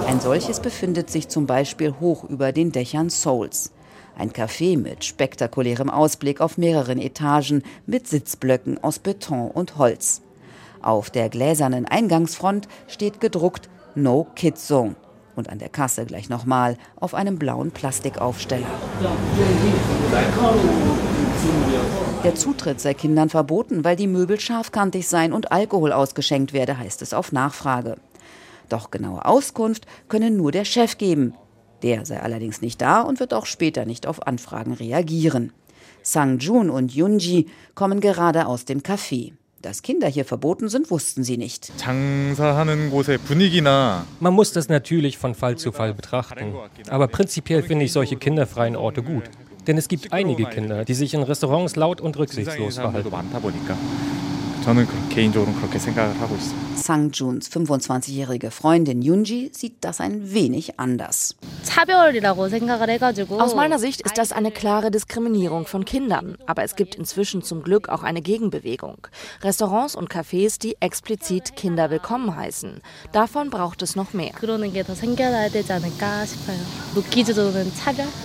Ein 0.07 0.21
solches 0.21 0.61
befindet 0.61 1.11
sich 1.11 1.29
zum 1.29 1.47
Beispiel 1.47 1.95
hoch 2.01 2.25
über 2.25 2.53
den 2.53 2.71
Dächern 2.71 3.11
Souls. 3.11 3.73
Ein 4.17 4.33
Café 4.33 4.79
mit 4.79 5.05
spektakulärem 5.05 5.91
Ausblick 5.91 6.41
auf 6.41 6.57
mehreren 6.57 6.99
Etagen 6.99 7.63
mit 7.87 8.07
Sitzblöcken 8.07 8.83
aus 8.83 8.99
Beton 9.01 9.51
und 9.51 9.77
Holz. 9.77 10.23
Auf 10.83 11.11
der 11.11 11.29
gläsernen 11.29 11.87
Eingangsfront 11.87 12.69
steht 12.87 13.21
gedruckt 13.21 13.69
No 13.95 14.27
Kids 14.37 14.67
Zone 14.67 14.95
und 15.35 15.49
an 15.51 15.59
der 15.59 15.69
Kasse 15.69 16.05
gleich 16.05 16.29
nochmal 16.29 16.77
auf 16.97 17.15
einem 17.15 17.39
blauen 17.39 17.71
Plastikaufsteller. 17.71 18.67
Der 22.25 22.35
Zutritt 22.35 22.81
sei 22.81 22.95
Kindern 22.95 23.29
verboten, 23.29 23.85
weil 23.85 23.97
die 23.97 24.07
Möbel 24.07 24.41
scharfkantig 24.41 25.09
seien 25.09 25.33
und 25.33 25.53
Alkohol 25.53 25.93
ausgeschenkt 25.93 26.53
werde, 26.53 26.79
heißt 26.79 27.01
es 27.03 27.15
auf 27.15 27.33
Nachfrage. 27.33 27.97
Doch 28.69 28.91
genaue 28.91 29.25
Auskunft 29.25 29.87
könne 30.09 30.31
nur 30.31 30.53
der 30.53 30.65
Chef 30.65 30.99
geben. 30.99 31.35
Der 31.83 32.05
sei 32.05 32.21
allerdings 32.21 32.61
nicht 32.61 32.81
da 32.81 33.03
und 33.03 33.21
wird 33.21 33.33
auch 33.33 33.47
später 33.47 33.85
nicht 33.85 34.07
auf 34.07 34.27
Anfragen 34.27 34.73
reagieren. 34.73 35.53
Sang 36.03 36.39
Jun 36.39 36.71
und 36.71 36.95
Yunji 36.95 37.47
kommen 37.75 38.01
gerade 38.01 38.47
aus 38.47 38.65
dem 38.65 38.81
Café. 38.81 39.33
Dass 39.63 39.83
Kinder 39.83 40.07
hier 40.07 40.25
verboten 40.25 40.69
sind, 40.69 40.91
wussten 40.91 41.25
sie 41.25 41.37
nicht. 41.37 41.73
Man 44.21 44.35
muss 44.35 44.53
das 44.53 44.69
natürlich 44.69 45.19
von 45.19 45.35
Fall 45.35 45.57
zu 45.57 45.73
Fall 45.73 45.95
betrachten. 45.95 46.55
Aber 46.89 47.09
prinzipiell 47.09 47.63
finde 47.63 47.85
ich 47.85 47.93
solche 47.93 48.17
kinderfreien 48.17 48.77
Orte 48.77 49.03
gut. 49.03 49.25
Denn 49.69 49.77
es 49.77 49.87
gibt 49.87 50.15
einige 50.15 50.47
Kinder, 50.47 50.87
die 50.87 50.95
sich 50.95 51.13
in 51.13 51.23
Restaurants 51.23 51.77
laut 51.77 52.01
und 52.01 52.19
rücksichtslos 52.19 52.77
verhalten. 52.77 53.13
저는 54.68 54.88
개인적으로 55.10 55.52
그렇게 55.54 55.78
생각을 55.78 56.20
하고 56.22 56.36
있습니다. 56.36 56.74
Sang 56.84 57.12
Juns 57.14 57.50
25-jährige 57.50 58.48
Freundin 58.48 59.02
Yunji 59.02 59.52
sieht 59.54 59.76
das 59.82 60.02
ein 60.02 60.34
wenig 60.34 60.80
anders. 60.80 61.36
Aus 63.40 63.56
meiner 63.56 63.80
Sicht 63.80 64.02
ist 64.02 64.18
das 64.18 64.32
eine 64.32 64.52
klare 64.52 64.92
Diskriminierung 64.92 65.66
von 65.66 65.86
Kindern. 65.86 66.38
Aber 66.46 66.64
es 66.64 66.76
gibt 66.76 66.96
inzwischen 66.96 67.42
zum 67.42 67.64
Glück 67.64 67.90
auch 67.90 68.04
eine 68.04 68.22
Gegenbewegung. 68.22 69.08
Restaurants 69.42 69.96
und 69.96 70.10
Cafés, 70.10 70.60
die 70.60 70.76
explizit 70.80 71.56
Kinder 71.56 71.90
willkommen 71.90 72.36
heißen. 72.36 72.82
Davon 73.12 73.50
braucht 73.50 73.82
es 73.82 73.96
noch 73.96 74.14
mehr. 74.14 74.32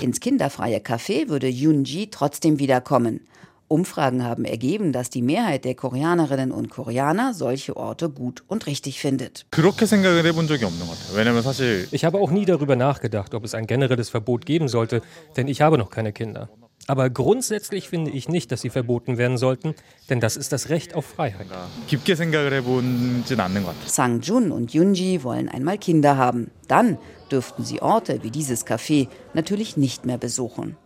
Ins 0.00 0.20
kinderfreie 0.20 0.78
Café 0.78 1.28
würde 1.28 1.48
Yunji 1.48 2.10
trotzdem 2.10 2.58
wiederkommen. 2.58 3.20
Umfragen 3.73 4.23
haben 4.23 4.45
ergeben, 4.45 4.93
dass 4.93 5.09
die 5.09 5.23
Mehrheit 5.23 5.65
der 5.65 5.73
Koreanerinnen 5.73 6.51
und 6.51 6.69
Koreaner 6.69 7.33
solche 7.33 7.75
Orte 7.75 8.07
gut 8.07 8.43
und 8.47 8.67
richtig 8.67 8.99
findet. 8.99 9.47
Ich 11.91 12.05
habe 12.05 12.19
auch 12.19 12.29
nie 12.29 12.45
darüber 12.45 12.75
nachgedacht, 12.75 13.33
ob 13.33 13.43
es 13.43 13.55
ein 13.55 13.65
generelles 13.65 14.09
Verbot 14.09 14.45
geben 14.45 14.67
sollte, 14.67 15.01
denn 15.37 15.47
ich 15.47 15.61
habe 15.61 15.79
noch 15.79 15.89
keine 15.89 16.13
Kinder. 16.13 16.49
Aber 16.85 17.09
grundsätzlich 17.09 17.89
finde 17.89 18.11
ich 18.11 18.29
nicht, 18.29 18.51
dass 18.51 18.61
sie 18.61 18.69
verboten 18.69 19.17
werden 19.17 19.37
sollten, 19.37 19.73
denn 20.07 20.19
das 20.19 20.37
ist 20.37 20.51
das 20.51 20.69
Recht 20.69 20.93
auf 20.93 21.05
Freiheit. 21.05 21.47
Sang 23.87 24.21
Jun 24.21 24.51
und 24.51 24.73
Yunji 24.75 25.23
wollen 25.23 25.49
einmal 25.49 25.79
Kinder 25.79 26.15
haben. 26.17 26.51
Dann 26.67 26.99
dürften 27.31 27.65
sie 27.65 27.81
Orte 27.81 28.21
wie 28.21 28.29
dieses 28.31 28.67
Café 28.67 29.07
natürlich 29.33 29.77
nicht 29.77 30.05
mehr 30.05 30.19
besuchen. 30.19 30.77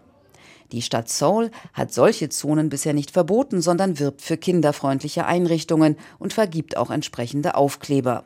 Die 0.72 0.82
Stadt 0.82 1.08
Seoul 1.10 1.50
hat 1.74 1.94
solche 1.94 2.28
Zonen 2.28 2.70
bisher 2.70 2.94
nicht 2.94 3.12
verboten, 3.12 3.62
sondern 3.62 4.00
wirbt 4.00 4.22
für 4.22 4.36
kinderfreundliche 4.36 5.26
Einrichtungen 5.26 5.96
und 6.20 6.34
vergibt 6.34 6.76
auch 6.76 6.92
entsprechende 6.92 7.56
Aufkleber. 7.56 8.26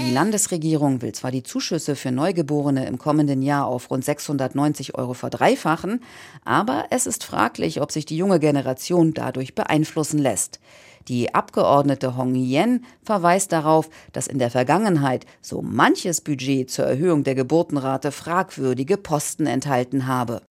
Die 0.00 0.14
Landesregierung 0.14 1.02
will 1.02 1.12
zwar 1.12 1.30
die 1.30 1.42
Zuschüsse 1.42 1.94
für 1.94 2.10
Neugeborene 2.10 2.86
im 2.86 2.98
kommenden 2.98 3.42
Jahr 3.42 3.66
auf 3.66 3.90
rund 3.90 4.04
690 4.04 4.94
Euro 4.96 5.12
verdreifachen, 5.12 6.02
aber 6.44 6.86
es 6.90 7.06
ist 7.06 7.24
fraglich, 7.24 7.80
ob 7.80 7.92
sich 7.92 8.06
die 8.06 8.16
junge 8.16 8.40
Generation 8.40 9.12
dadurch 9.12 9.54
beeinflussen 9.54 10.18
lässt. 10.18 10.60
Die 11.08 11.34
Abgeordnete 11.34 12.18
Hong 12.18 12.34
Yen 12.34 12.84
verweist 13.02 13.52
darauf, 13.52 13.88
dass 14.12 14.26
in 14.26 14.38
der 14.38 14.50
Vergangenheit 14.50 15.24
so 15.40 15.62
manches 15.62 16.20
Budget 16.20 16.70
zur 16.70 16.84
Erhöhung 16.84 17.24
der 17.24 17.34
Geburtenrate 17.34 18.12
fragwürdige 18.12 18.98
Posten 18.98 19.46
enthalten 19.46 20.06
habe. 20.06 20.42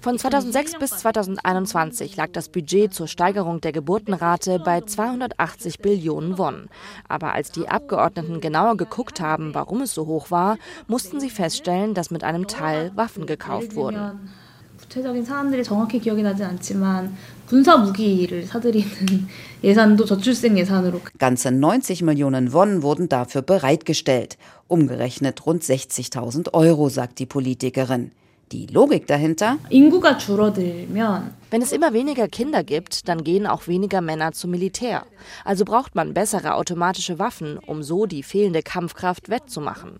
Von 0.00 0.18
2006 0.18 0.78
bis 0.78 0.90
2021 0.90 2.16
lag 2.16 2.28
das 2.32 2.48
Budget 2.48 2.94
zur 2.94 3.08
Steigerung 3.08 3.60
der 3.60 3.72
Geburtenrate 3.72 4.60
bei 4.60 4.80
280 4.80 5.80
Billionen 5.80 6.38
Won. 6.38 6.68
Aber 7.08 7.32
als 7.32 7.50
die 7.50 7.68
Abgeordneten 7.68 8.40
genauer 8.40 8.76
geguckt 8.76 9.20
haben, 9.20 9.52
warum 9.52 9.82
es 9.82 9.92
so 9.92 10.06
hoch 10.06 10.30
war, 10.30 10.56
mussten 10.86 11.20
sie 11.20 11.28
feststellen, 11.28 11.92
dass 11.92 12.12
mit 12.12 12.24
einem 12.24 12.46
Teil 12.46 12.92
Waffen 12.94 13.26
gekauft 13.26 13.74
wurden. 13.74 14.30
구체적인 14.85 15.23
사안들이 15.23 15.63
정확히 15.63 15.99
기억이 15.99 16.21
나지 16.21 16.43
않지만 16.43 17.15
군사 17.47 17.77
무기를 17.77 18.43
사들이는 18.45 18.89
예산도 19.63 20.05
저출생 20.05 20.57
예산으로 20.57 21.01
ganze 21.17 21.49
90 21.51 22.03
Millionen 22.03 22.51
Won 22.53 22.81
wurden 22.81 23.07
dafür 23.07 23.41
bereitgestellt, 23.41 24.37
umgerechnet 24.67 25.45
rund 25.45 25.63
60.000 25.63 26.53
Euro, 26.53 26.89
sagt 26.89 27.19
die 27.19 27.25
Politikerin. 27.25 28.11
Die 28.51 28.67
Logik 28.67 29.07
dahinter? 29.07 29.59
인구가 29.69 30.17
줄어들면 30.17 31.33
wenn 31.50 31.62
es 31.62 31.72
immer 31.72 31.92
weniger 31.92 32.28
Kinder 32.28 32.64
gibt, 32.64 33.08
dann 33.08 33.22
gehen 33.22 33.46
auch 33.46 33.68
weniger 33.68 34.00
Männer 34.00 34.32
zum 34.32 34.50
Militär. 34.50 35.04
Also 35.44 35.64
braucht 35.64 35.94
man 35.94 36.12
bessere 36.12 36.54
automatische 36.54 37.18
Waffen, 37.18 37.58
um 37.58 37.82
so 37.82 38.06
die 38.06 38.22
fehlende 38.22 38.62
Kampfkraft 38.62 39.28
wettzumachen. 39.28 39.96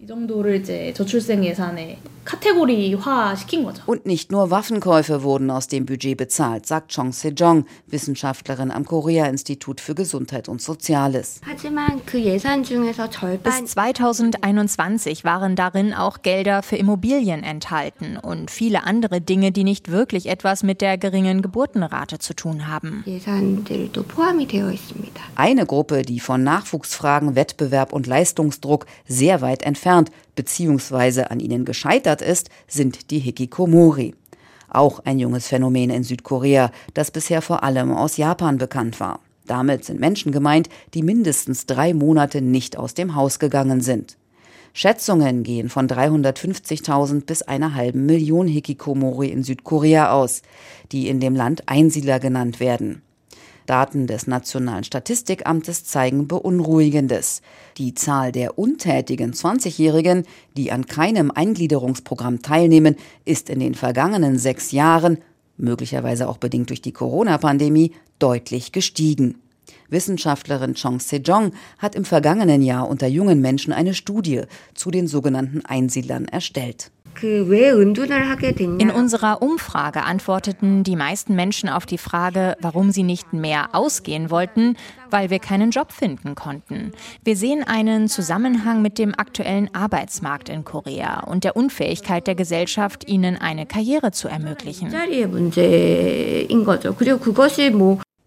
Und 3.86 4.06
nicht 4.06 4.32
nur 4.32 4.50
Waffenkäufe 4.50 5.22
wurden 5.22 5.50
aus 5.50 5.68
dem 5.68 5.86
Budget 5.86 6.16
bezahlt, 6.18 6.66
sagt 6.66 6.92
Chong 6.92 7.12
Se-jong, 7.12 7.66
Wissenschaftlerin 7.86 8.72
am 8.72 8.84
Korea-Institut 8.84 9.80
für 9.80 9.94
Gesundheit 9.94 10.48
und 10.48 10.60
Soziales. 10.60 11.40
Bis 13.44 13.64
2021 13.66 15.24
waren 15.24 15.54
darin 15.54 15.94
auch 15.94 16.22
Gelder 16.22 16.62
für 16.62 16.76
Immobilien 16.76 17.44
enthalten 17.44 18.16
und 18.16 18.50
viele 18.50 18.84
andere 18.84 19.20
Dinge, 19.20 19.52
die 19.52 19.64
nicht 19.64 19.90
wirklich 19.90 20.26
etwas 20.26 20.62
mit 20.64 20.80
der 20.80 20.98
geringen 20.98 21.35
geringen 21.36 21.42
Geburtenrate 21.42 22.18
zu 22.18 22.34
tun 22.34 22.68
haben. 22.68 23.02
Eine 25.34 25.66
Gruppe, 25.66 26.02
die 26.02 26.20
von 26.20 26.42
Nachwuchsfragen, 26.42 27.34
Wettbewerb 27.34 27.92
und 27.92 28.06
Leistungsdruck 28.06 28.86
sehr 29.06 29.40
weit 29.40 29.62
entfernt 29.62 30.10
bzw. 30.34 31.24
an 31.24 31.40
ihnen 31.40 31.64
gescheitert 31.64 32.22
ist, 32.22 32.50
sind 32.68 33.10
die 33.10 33.18
Hikikomori. 33.18 34.14
Auch 34.68 35.00
ein 35.04 35.18
junges 35.18 35.46
Phänomen 35.46 35.90
in 35.90 36.04
Südkorea, 36.04 36.70
das 36.94 37.10
bisher 37.10 37.40
vor 37.40 37.62
allem 37.62 37.92
aus 37.92 38.16
Japan 38.16 38.58
bekannt 38.58 39.00
war. 39.00 39.20
Damit 39.46 39.84
sind 39.84 40.00
Menschen 40.00 40.32
gemeint, 40.32 40.68
die 40.94 41.02
mindestens 41.02 41.66
drei 41.66 41.94
Monate 41.94 42.42
nicht 42.42 42.76
aus 42.76 42.94
dem 42.94 43.14
Haus 43.14 43.38
gegangen 43.38 43.80
sind. 43.80 44.16
Schätzungen 44.76 45.42
gehen 45.42 45.70
von 45.70 45.88
350.000 45.88 47.24
bis 47.24 47.40
einer 47.40 47.74
halben 47.74 48.04
Million 48.04 48.46
Hikikomori 48.46 49.28
in 49.28 49.42
Südkorea 49.42 50.12
aus, 50.12 50.42
die 50.92 51.08
in 51.08 51.18
dem 51.18 51.34
Land 51.34 51.62
Einsiedler 51.64 52.20
genannt 52.20 52.60
werden. 52.60 53.00
Daten 53.64 54.06
des 54.06 54.26
Nationalen 54.26 54.84
Statistikamtes 54.84 55.86
zeigen 55.86 56.28
Beunruhigendes. 56.28 57.40
Die 57.78 57.94
Zahl 57.94 58.32
der 58.32 58.58
untätigen 58.58 59.32
20-Jährigen, 59.32 60.24
die 60.58 60.70
an 60.70 60.84
keinem 60.84 61.30
Eingliederungsprogramm 61.30 62.42
teilnehmen, 62.42 62.96
ist 63.24 63.48
in 63.48 63.60
den 63.60 63.74
vergangenen 63.74 64.38
sechs 64.38 64.72
Jahren, 64.72 65.22
möglicherweise 65.56 66.28
auch 66.28 66.36
bedingt 66.36 66.68
durch 66.68 66.82
die 66.82 66.92
Corona-Pandemie, 66.92 67.92
deutlich 68.18 68.72
gestiegen. 68.72 69.36
Wissenschaftlerin 69.88 70.74
Chong 70.74 71.00
Se-jong 71.00 71.52
hat 71.78 71.94
im 71.94 72.04
vergangenen 72.04 72.62
Jahr 72.62 72.88
unter 72.88 73.06
jungen 73.06 73.40
Menschen 73.40 73.72
eine 73.72 73.94
Studie 73.94 74.42
zu 74.74 74.90
den 74.90 75.06
sogenannten 75.06 75.64
Einsiedlern 75.64 76.26
erstellt. 76.26 76.90
In 78.78 78.90
unserer 78.90 79.40
Umfrage 79.40 80.02
antworteten 80.02 80.82
die 80.82 80.96
meisten 80.96 81.34
Menschen 81.34 81.68
auf 81.68 81.86
die 81.86 81.96
Frage, 81.98 82.56
warum 82.60 82.90
sie 82.90 83.04
nicht 83.04 83.32
mehr 83.32 83.70
ausgehen 83.72 84.30
wollten, 84.30 84.76
weil 85.10 85.30
wir 85.30 85.38
keinen 85.38 85.70
Job 85.70 85.92
finden 85.92 86.34
konnten. 86.34 86.92
Wir 87.24 87.36
sehen 87.36 87.64
einen 87.64 88.08
Zusammenhang 88.08 88.82
mit 88.82 88.98
dem 88.98 89.14
aktuellen 89.16 89.74
Arbeitsmarkt 89.74 90.50
in 90.50 90.64
Korea 90.64 91.20
und 91.20 91.44
der 91.44 91.56
Unfähigkeit 91.56 92.26
der 92.26 92.34
Gesellschaft, 92.34 93.08
ihnen 93.08 93.36
eine 93.38 93.64
Karriere 93.64 94.12
zu 94.12 94.28
ermöglichen. 94.28 94.90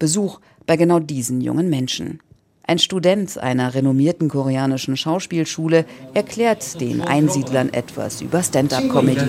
Besuch 0.00 0.40
bei 0.66 0.76
genau 0.76 0.98
diesen 0.98 1.40
jungen 1.40 1.70
Menschen. 1.70 2.18
Ein 2.64 2.78
Student 2.80 3.38
einer 3.38 3.74
renommierten 3.74 4.28
koreanischen 4.28 4.96
Schauspielschule 4.96 5.84
erklärt 6.14 6.80
den 6.80 7.02
Einsiedlern 7.02 7.72
etwas 7.72 8.20
über 8.20 8.42
Stand-up-Comedy. 8.42 9.28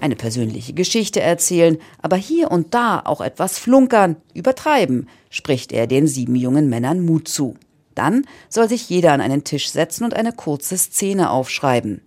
Eine 0.00 0.16
persönliche 0.16 0.72
Geschichte 0.72 1.20
erzählen, 1.20 1.78
aber 2.00 2.16
hier 2.16 2.50
und 2.50 2.74
da 2.74 3.00
auch 3.04 3.20
etwas 3.20 3.58
flunkern, 3.58 4.16
übertreiben, 4.34 5.08
spricht 5.30 5.72
er 5.72 5.86
den 5.86 6.06
sieben 6.06 6.36
jungen 6.36 6.68
Männern 6.68 7.04
Mut 7.04 7.28
zu. 7.28 7.56
Dann 7.94 8.24
soll 8.48 8.68
sich 8.68 8.88
jeder 8.88 9.12
an 9.12 9.20
einen 9.20 9.44
Tisch 9.44 9.70
setzen 9.70 10.04
und 10.04 10.14
eine 10.14 10.32
kurze 10.32 10.78
Szene 10.78 11.30
aufschreiben. 11.30 12.00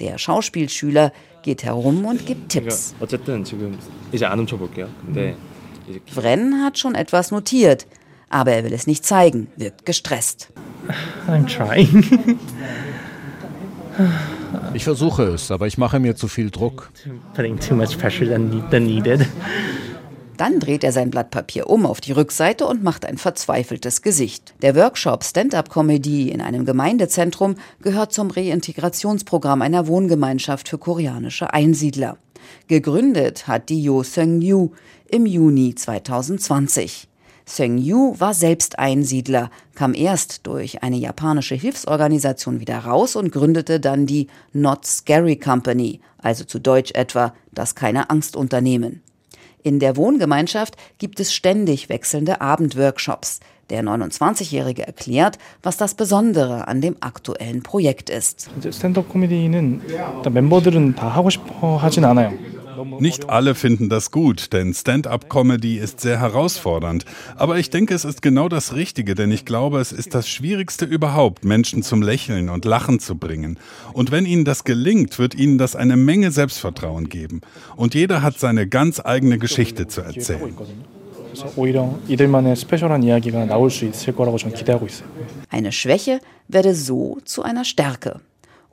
Der 0.00 0.18
Schauspielschüler 0.18 1.12
geht 1.42 1.64
herum 1.64 2.04
und 2.04 2.26
gibt 2.26 2.50
Tipps. 2.50 2.94
Vren 6.06 6.62
hat 6.62 6.78
schon 6.78 6.94
etwas 6.94 7.30
notiert, 7.30 7.86
aber 8.28 8.52
er 8.52 8.64
will 8.64 8.72
es 8.72 8.86
nicht 8.86 9.04
zeigen, 9.04 9.48
wirkt 9.56 9.84
gestresst. 9.84 10.52
I'm 11.28 11.46
trying. 11.46 12.38
Ich 14.74 14.84
versuche 14.84 15.24
es, 15.24 15.50
aber 15.50 15.66
ich 15.66 15.76
mache 15.78 15.98
mir 15.98 16.16
zu 16.16 16.28
viel 16.28 16.50
Druck. 16.50 16.90
Dann 20.42 20.58
dreht 20.58 20.82
er 20.82 20.90
sein 20.90 21.10
Blatt 21.10 21.30
Papier 21.30 21.70
um 21.70 21.86
auf 21.86 22.00
die 22.00 22.10
Rückseite 22.10 22.66
und 22.66 22.82
macht 22.82 23.04
ein 23.04 23.16
verzweifeltes 23.16 24.02
Gesicht. 24.02 24.54
Der 24.60 24.74
Workshop 24.74 25.22
Stand-up-Comedy 25.22 26.30
in 26.30 26.40
einem 26.40 26.64
Gemeindezentrum 26.64 27.54
gehört 27.80 28.12
zum 28.12 28.28
Reintegrationsprogramm 28.28 29.62
einer 29.62 29.86
Wohngemeinschaft 29.86 30.68
für 30.68 30.78
koreanische 30.78 31.54
Einsiedler. 31.54 32.16
Gegründet 32.66 33.46
hat 33.46 33.68
die 33.68 33.84
Yo 33.84 34.02
Seung-yu 34.02 34.70
im 35.08 35.26
Juni 35.26 35.76
2020. 35.76 37.06
Seung-yu 37.44 38.16
war 38.18 38.34
selbst 38.34 38.80
Einsiedler, 38.80 39.48
kam 39.76 39.94
erst 39.94 40.44
durch 40.48 40.82
eine 40.82 40.96
japanische 40.96 41.54
Hilfsorganisation 41.54 42.58
wieder 42.58 42.78
raus 42.78 43.14
und 43.14 43.30
gründete 43.30 43.78
dann 43.78 44.06
die 44.06 44.26
Not 44.52 44.86
Scary 44.86 45.36
Company, 45.36 46.00
also 46.18 46.42
zu 46.42 46.58
Deutsch 46.58 46.90
etwa 46.96 47.32
das 47.52 47.76
keine 47.76 48.10
Angst 48.10 48.34
Unternehmen. 48.34 49.02
In 49.63 49.79
der 49.79 49.97
Wohngemeinschaft 49.97 50.75
gibt 50.97 51.19
es 51.19 51.33
ständig 51.33 51.89
wechselnde 51.89 52.41
Abendworkshops. 52.41 53.39
Der 53.69 53.83
29-Jährige 53.83 54.87
erklärt, 54.87 55.37
was 55.61 55.75
das 55.75 55.93
Besondere 55.93 56.67
an 56.69 56.79
dem 56.79 56.95
aktuellen 57.01 57.63
Projekt 57.63 58.09
ist. 58.09 58.49
Stand-up-Comedy는 58.71 59.81
멤버들은 60.31 60.95
다 60.95 61.09
하고 61.09 61.29
싶어 61.29 61.75
하진 61.75 62.05
않아요. 62.05 62.31
Nicht 62.98 63.30
alle 63.30 63.54
finden 63.54 63.88
das 63.88 64.10
gut, 64.10 64.52
denn 64.52 64.74
Stand-up-Comedy 64.74 65.78
ist 65.78 66.00
sehr 66.00 66.20
herausfordernd. 66.20 67.04
Aber 67.36 67.58
ich 67.58 67.70
denke, 67.70 67.94
es 67.94 68.04
ist 68.04 68.22
genau 68.22 68.48
das 68.48 68.74
Richtige, 68.74 69.14
denn 69.14 69.30
ich 69.30 69.44
glaube, 69.44 69.80
es 69.80 69.92
ist 69.92 70.14
das 70.14 70.28
Schwierigste 70.28 70.84
überhaupt, 70.84 71.44
Menschen 71.44 71.82
zum 71.82 72.02
Lächeln 72.02 72.48
und 72.48 72.64
Lachen 72.64 73.00
zu 73.00 73.16
bringen. 73.16 73.58
Und 73.92 74.10
wenn 74.10 74.26
ihnen 74.26 74.44
das 74.44 74.64
gelingt, 74.64 75.18
wird 75.18 75.34
ihnen 75.34 75.58
das 75.58 75.76
eine 75.76 75.96
Menge 75.96 76.30
Selbstvertrauen 76.30 77.08
geben. 77.08 77.40
Und 77.76 77.94
jeder 77.94 78.22
hat 78.22 78.38
seine 78.38 78.66
ganz 78.66 79.00
eigene 79.04 79.38
Geschichte 79.38 79.86
zu 79.86 80.00
erzählen. 80.00 80.54
Eine 85.50 85.72
Schwäche 85.72 86.20
werde 86.48 86.74
so 86.74 87.18
zu 87.24 87.42
einer 87.42 87.64
Stärke. 87.64 88.20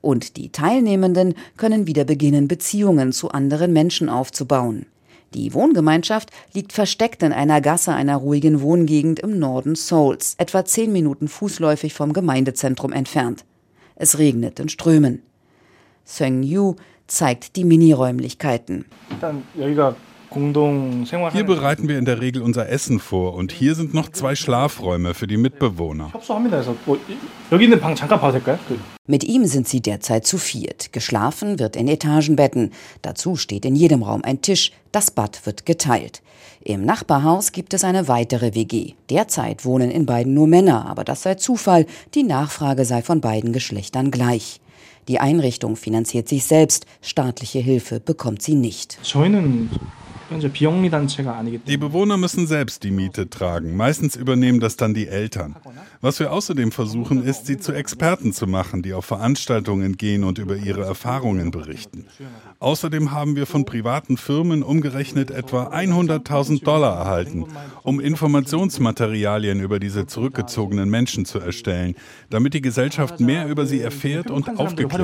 Und 0.02 0.38
die 0.38 0.52
Teilnehmenden 0.52 1.36
können 1.58 1.88
wieder 1.88 2.06
beginnen, 2.06 2.48
Beziehungen 2.48 3.12
zu 3.12 3.30
anderen 3.32 3.74
Menschen 3.74 4.10
aufzubauen. 4.10 4.86
Die 5.34 5.54
Wohngemeinschaft 5.54 6.32
liegt 6.54 6.74
versteckt 6.74 7.22
in 7.22 7.34
einer 7.34 7.62
Gasse 7.62 7.94
einer 7.94 8.16
ruhigen 8.16 8.62
Wohngegend 8.62 9.20
im 9.20 9.38
Norden 9.38 9.76
Seouls, 9.76 10.34
etwa 10.38 10.66
zehn 10.66 10.92
Minuten 10.92 11.28
fußläufig 11.28 11.94
vom 11.94 12.14
Gemeindezentrum 12.14 12.92
entfernt. 12.92 13.46
Es 13.96 14.18
regnet 14.18 14.60
in 14.60 14.70
Strömen. 14.70 15.22
Seung 16.04 16.42
Yu 16.42 16.76
zeigt 17.06 17.56
die 17.56 17.66
Miniräumlichkeiten. 17.66 18.86
Hier 20.32 21.44
bereiten 21.44 21.88
wir 21.88 21.98
in 21.98 22.06
der 22.06 22.22
Regel 22.22 22.42
unser 22.42 22.70
Essen 22.70 23.00
vor 23.00 23.34
und 23.34 23.52
hier 23.52 23.74
sind 23.74 23.94
noch 23.94 24.10
zwei 24.10 24.36
Schlafräume 24.36 25.14
für 25.16 25.26
die 25.26 25.38
Mitbewohner. 25.38 26.12
Mit 29.08 29.24
ihm 29.24 29.46
sind 29.46 29.68
sie 29.68 29.82
derzeit 29.82 30.28
zu 30.28 30.38
viert. 30.38 30.94
Geschlafen 30.94 31.58
wird 31.58 31.76
in 31.76 31.88
Etagenbetten. 31.88 32.72
Dazu 33.02 33.36
steht 33.36 33.66
in 33.66 33.76
jedem 33.76 34.04
Raum 34.04 34.24
ein 34.24 34.42
Tisch. 34.42 34.72
Das 34.92 35.10
Bad 35.10 35.46
wird 35.48 35.66
geteilt. 35.66 36.22
Im 36.62 36.86
Nachbarhaus 36.86 37.52
gibt 37.52 37.74
es 37.74 37.84
eine 37.84 38.08
weitere 38.08 38.54
WG. 38.54 38.94
Derzeit 39.10 39.66
wohnen 39.66 39.90
in 39.90 40.06
beiden 40.06 40.34
nur 40.34 40.46
Männer, 40.46 40.86
aber 40.88 41.04
das 41.04 41.24
sei 41.24 41.36
Zufall. 41.36 41.88
Die 42.14 42.24
Nachfrage 42.24 42.86
sei 42.86 43.02
von 43.02 43.22
beiden 43.22 43.54
Geschlechtern 43.54 44.12
gleich. 44.12 44.60
Die 45.10 45.20
Einrichtung 45.20 45.76
finanziert 45.76 46.30
sich 46.30 46.44
selbst. 46.44 46.86
Staatliche 47.02 47.58
Hilfe 47.58 48.00
bekommt 48.00 48.44
sie 48.44 48.54
nicht. 48.54 49.00
Die 51.68 51.78
Bewohner 51.78 52.18
müssen 52.18 52.46
selbst 52.46 52.84
die 52.84 52.92
Miete 52.92 53.30
tragen. 53.30 53.76
Meistens 53.76 54.16
übernehmen 54.16 54.60
das 54.60 54.78
dann 54.78 54.94
die 54.94 55.08
Eltern. 55.08 55.56
Was 56.02 56.20
wir 56.20 56.32
außerdem 56.32 56.72
versuchen, 56.72 57.24
ist, 57.24 57.48
sie 57.48 57.58
zu 57.58 57.74
Experten 57.74 58.32
zu 58.32 58.46
machen, 58.46 58.84
die 58.84 58.94
auf 58.94 59.06
Veranstaltungen 59.06 59.98
gehen 59.98 60.24
und 60.24 60.38
über 60.38 60.56
ihre 60.56 60.84
Erfahrungen 60.86 61.50
berichten. 61.50 62.06
Außerdem 62.60 63.12
haben 63.12 63.36
wir 63.36 63.48
von 63.48 63.66
privaten 63.66 64.18
Firmen 64.18 64.62
umgerechnet 64.62 65.32
etwa 65.32 65.70
100.000 65.70 66.64
Dollar 66.64 66.98
erhalten, 66.98 67.46
um 67.82 68.00
Informationsmaterialien 68.00 69.60
über 69.60 69.80
diese 69.80 70.06
zurückgezogenen 70.06 70.90
Menschen 70.90 71.26
zu 71.26 71.40
erstellen, 71.40 71.96
damit 72.30 72.54
die 72.54 72.62
Gesellschaft 72.62 73.20
mehr 73.20 73.48
über 73.48 73.66
sie 73.66 73.82
erfährt 73.82 74.30
und 74.30 74.60
aufgeklärt 74.60 74.92
wird. 74.92 74.99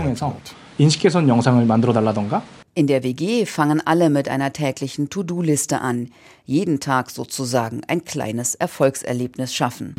In 2.77 2.87
der 2.87 3.03
WG 3.03 3.45
fangen 3.45 3.81
alle 3.85 4.09
mit 4.09 4.27
einer 4.27 4.51
täglichen 4.51 5.09
To-Do-Liste 5.09 5.79
an. 5.79 6.09
Jeden 6.45 6.81
Tag 6.81 7.09
sozusagen 7.09 7.81
ein 7.87 8.03
kleines 8.03 8.55
Erfolgserlebnis 8.55 9.53
schaffen. 9.53 9.95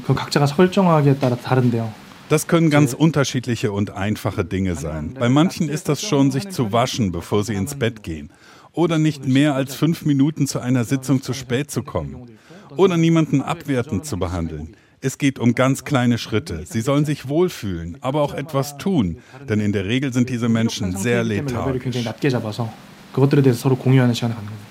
Das 2.28 2.46
können 2.48 2.70
ganz 2.70 2.92
unterschiedliche 2.92 3.72
und 3.72 3.90
einfache 3.92 4.44
Dinge 4.44 4.74
sein. 4.74 5.14
Bei 5.18 5.30
manchen 5.30 5.70
ist 5.70 5.88
das 5.88 6.02
schon, 6.02 6.30
sich 6.30 6.50
zu 6.50 6.72
waschen, 6.72 7.12
bevor 7.12 7.44
sie 7.44 7.54
ins 7.54 7.76
Bett 7.76 8.02
gehen. 8.02 8.30
Oder 8.72 8.98
nicht 8.98 9.26
mehr 9.26 9.54
als 9.54 9.74
fünf 9.74 10.04
Minuten 10.04 10.46
zu 10.46 10.58
einer 10.58 10.84
Sitzung 10.84 11.22
zu 11.22 11.32
spät 11.32 11.70
zu 11.70 11.82
kommen. 11.82 12.36
Oder 12.76 12.98
niemanden 12.98 13.40
abwertend 13.40 14.04
zu 14.04 14.18
behandeln. 14.18 14.76
Es 15.00 15.18
geht 15.18 15.38
um 15.38 15.54
ganz 15.54 15.84
kleine 15.84 16.18
Schritte. 16.18 16.64
Sie 16.66 16.80
sollen 16.80 17.04
sich 17.04 17.28
wohlfühlen, 17.28 17.98
aber 18.00 18.22
auch 18.22 18.34
etwas 18.34 18.78
tun, 18.78 19.18
denn 19.48 19.60
in 19.60 19.72
der 19.72 19.86
Regel 19.86 20.12
sind 20.12 20.28
diese 20.30 20.48
Menschen 20.48 20.96
sehr 20.96 21.22
lethargisch. 21.22 21.84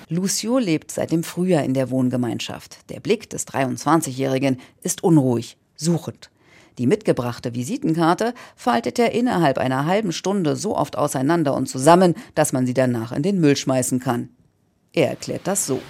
Lucio 0.08 0.58
lebt 0.58 0.90
seit 0.92 1.10
dem 1.10 1.24
Frühjahr 1.24 1.64
in 1.64 1.74
der 1.74 1.90
Wohngemeinschaft. 1.90 2.78
Der 2.90 3.00
Blick 3.00 3.28
des 3.30 3.46
23-Jährigen 3.48 4.60
ist 4.82 5.02
unruhig, 5.02 5.56
suchend. 5.74 6.30
Die 6.78 6.86
mitgebrachte 6.86 7.54
Visitenkarte 7.54 8.34
faltet 8.54 8.98
er 8.98 9.12
innerhalb 9.12 9.58
einer 9.58 9.86
halben 9.86 10.12
Stunde 10.12 10.56
so 10.56 10.76
oft 10.76 10.96
auseinander 10.96 11.54
und 11.54 11.68
zusammen, 11.68 12.14
dass 12.34 12.52
man 12.52 12.66
sie 12.66 12.74
danach 12.74 13.12
in 13.12 13.22
den 13.22 13.40
Müll 13.40 13.56
schmeißen 13.56 13.98
kann. 13.98 14.28
Er 14.92 15.08
erklärt 15.08 15.42
das 15.44 15.66
so. 15.66 15.80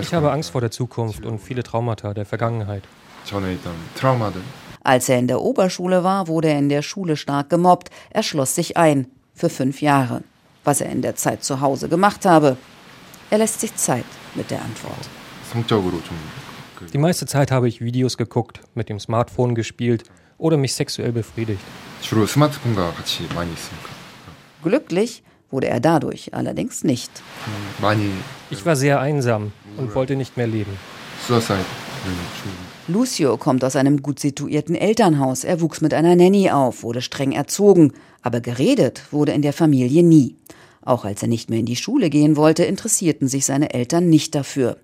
Ich 0.00 0.14
habe 0.14 0.32
Angst 0.32 0.50
vor 0.50 0.60
der 0.60 0.70
Zukunft 0.70 1.24
und 1.24 1.38
viele 1.38 1.62
Traumata 1.62 2.14
der 2.14 2.26
Vergangenheit. 2.26 2.82
Als 4.84 5.08
er 5.08 5.18
in 5.18 5.28
der 5.28 5.40
Oberschule 5.40 6.04
war, 6.04 6.26
wurde 6.28 6.48
er 6.48 6.58
in 6.58 6.68
der 6.68 6.82
Schule 6.82 7.16
stark 7.16 7.50
gemobbt. 7.50 7.90
Er 8.10 8.22
schloss 8.22 8.54
sich 8.54 8.76
ein. 8.76 9.06
Für 9.34 9.48
fünf 9.48 9.80
Jahre. 9.80 10.22
Was 10.64 10.80
er 10.80 10.90
in 10.90 11.02
der 11.02 11.16
Zeit 11.16 11.42
zu 11.42 11.60
Hause 11.60 11.88
gemacht 11.88 12.26
habe. 12.26 12.56
Er 13.30 13.38
lässt 13.38 13.60
sich 13.60 13.74
Zeit 13.76 14.04
mit 14.34 14.50
der 14.50 14.60
Antwort. 14.60 15.08
Die 16.92 16.98
meiste 16.98 17.26
Zeit 17.26 17.50
habe 17.50 17.68
ich 17.68 17.80
Videos 17.80 18.16
geguckt, 18.16 18.60
mit 18.74 18.88
dem 18.88 19.00
Smartphone 19.00 19.54
gespielt 19.54 20.04
oder 20.38 20.56
mich 20.56 20.74
sexuell 20.74 21.12
befriedigt. 21.12 21.60
Glücklich 24.62 25.22
wurde 25.50 25.68
er 25.68 25.80
dadurch 25.80 26.34
allerdings 26.34 26.82
nicht. 26.82 27.10
Ich 28.50 28.66
war 28.66 28.76
sehr 28.76 29.00
einsam 29.00 29.52
und 29.76 29.94
wollte 29.94 30.16
nicht 30.16 30.36
mehr 30.36 30.46
leben. 30.46 30.76
Lucio 32.88 33.36
kommt 33.36 33.64
aus 33.64 33.76
einem 33.76 34.02
gut 34.02 34.18
situierten 34.18 34.74
Elternhaus. 34.74 35.44
Er 35.44 35.60
wuchs 35.60 35.80
mit 35.80 35.94
einer 35.94 36.16
Nanny 36.16 36.50
auf, 36.50 36.82
wurde 36.82 37.00
streng 37.00 37.32
erzogen, 37.32 37.92
aber 38.22 38.40
geredet 38.40 39.02
wurde 39.12 39.32
in 39.32 39.42
der 39.42 39.52
Familie 39.52 40.02
nie. 40.02 40.36
Auch 40.84 41.04
als 41.04 41.22
er 41.22 41.28
nicht 41.28 41.48
mehr 41.48 41.60
in 41.60 41.66
die 41.66 41.76
Schule 41.76 42.10
gehen 42.10 42.36
wollte, 42.36 42.64
interessierten 42.64 43.28
sich 43.28 43.46
seine 43.46 43.72
Eltern 43.72 44.08
nicht 44.08 44.34
dafür. 44.34 44.78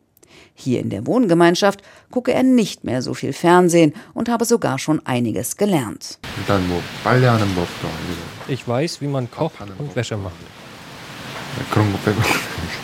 Hier 0.54 0.80
in 0.80 0.90
der 0.90 1.06
Wohngemeinschaft 1.06 1.82
gucke 2.10 2.32
er 2.32 2.42
nicht 2.42 2.84
mehr 2.84 3.02
so 3.02 3.14
viel 3.14 3.32
Fernsehen 3.32 3.94
und 4.14 4.28
habe 4.28 4.44
sogar 4.44 4.78
schon 4.78 5.04
einiges 5.06 5.56
gelernt. 5.56 6.18
Ich 8.48 8.66
weiß, 8.66 9.00
wie 9.00 9.06
man 9.06 9.30
kocht 9.30 9.54
und 9.78 9.94
Wäsche 9.96 10.16
macht. 10.16 10.34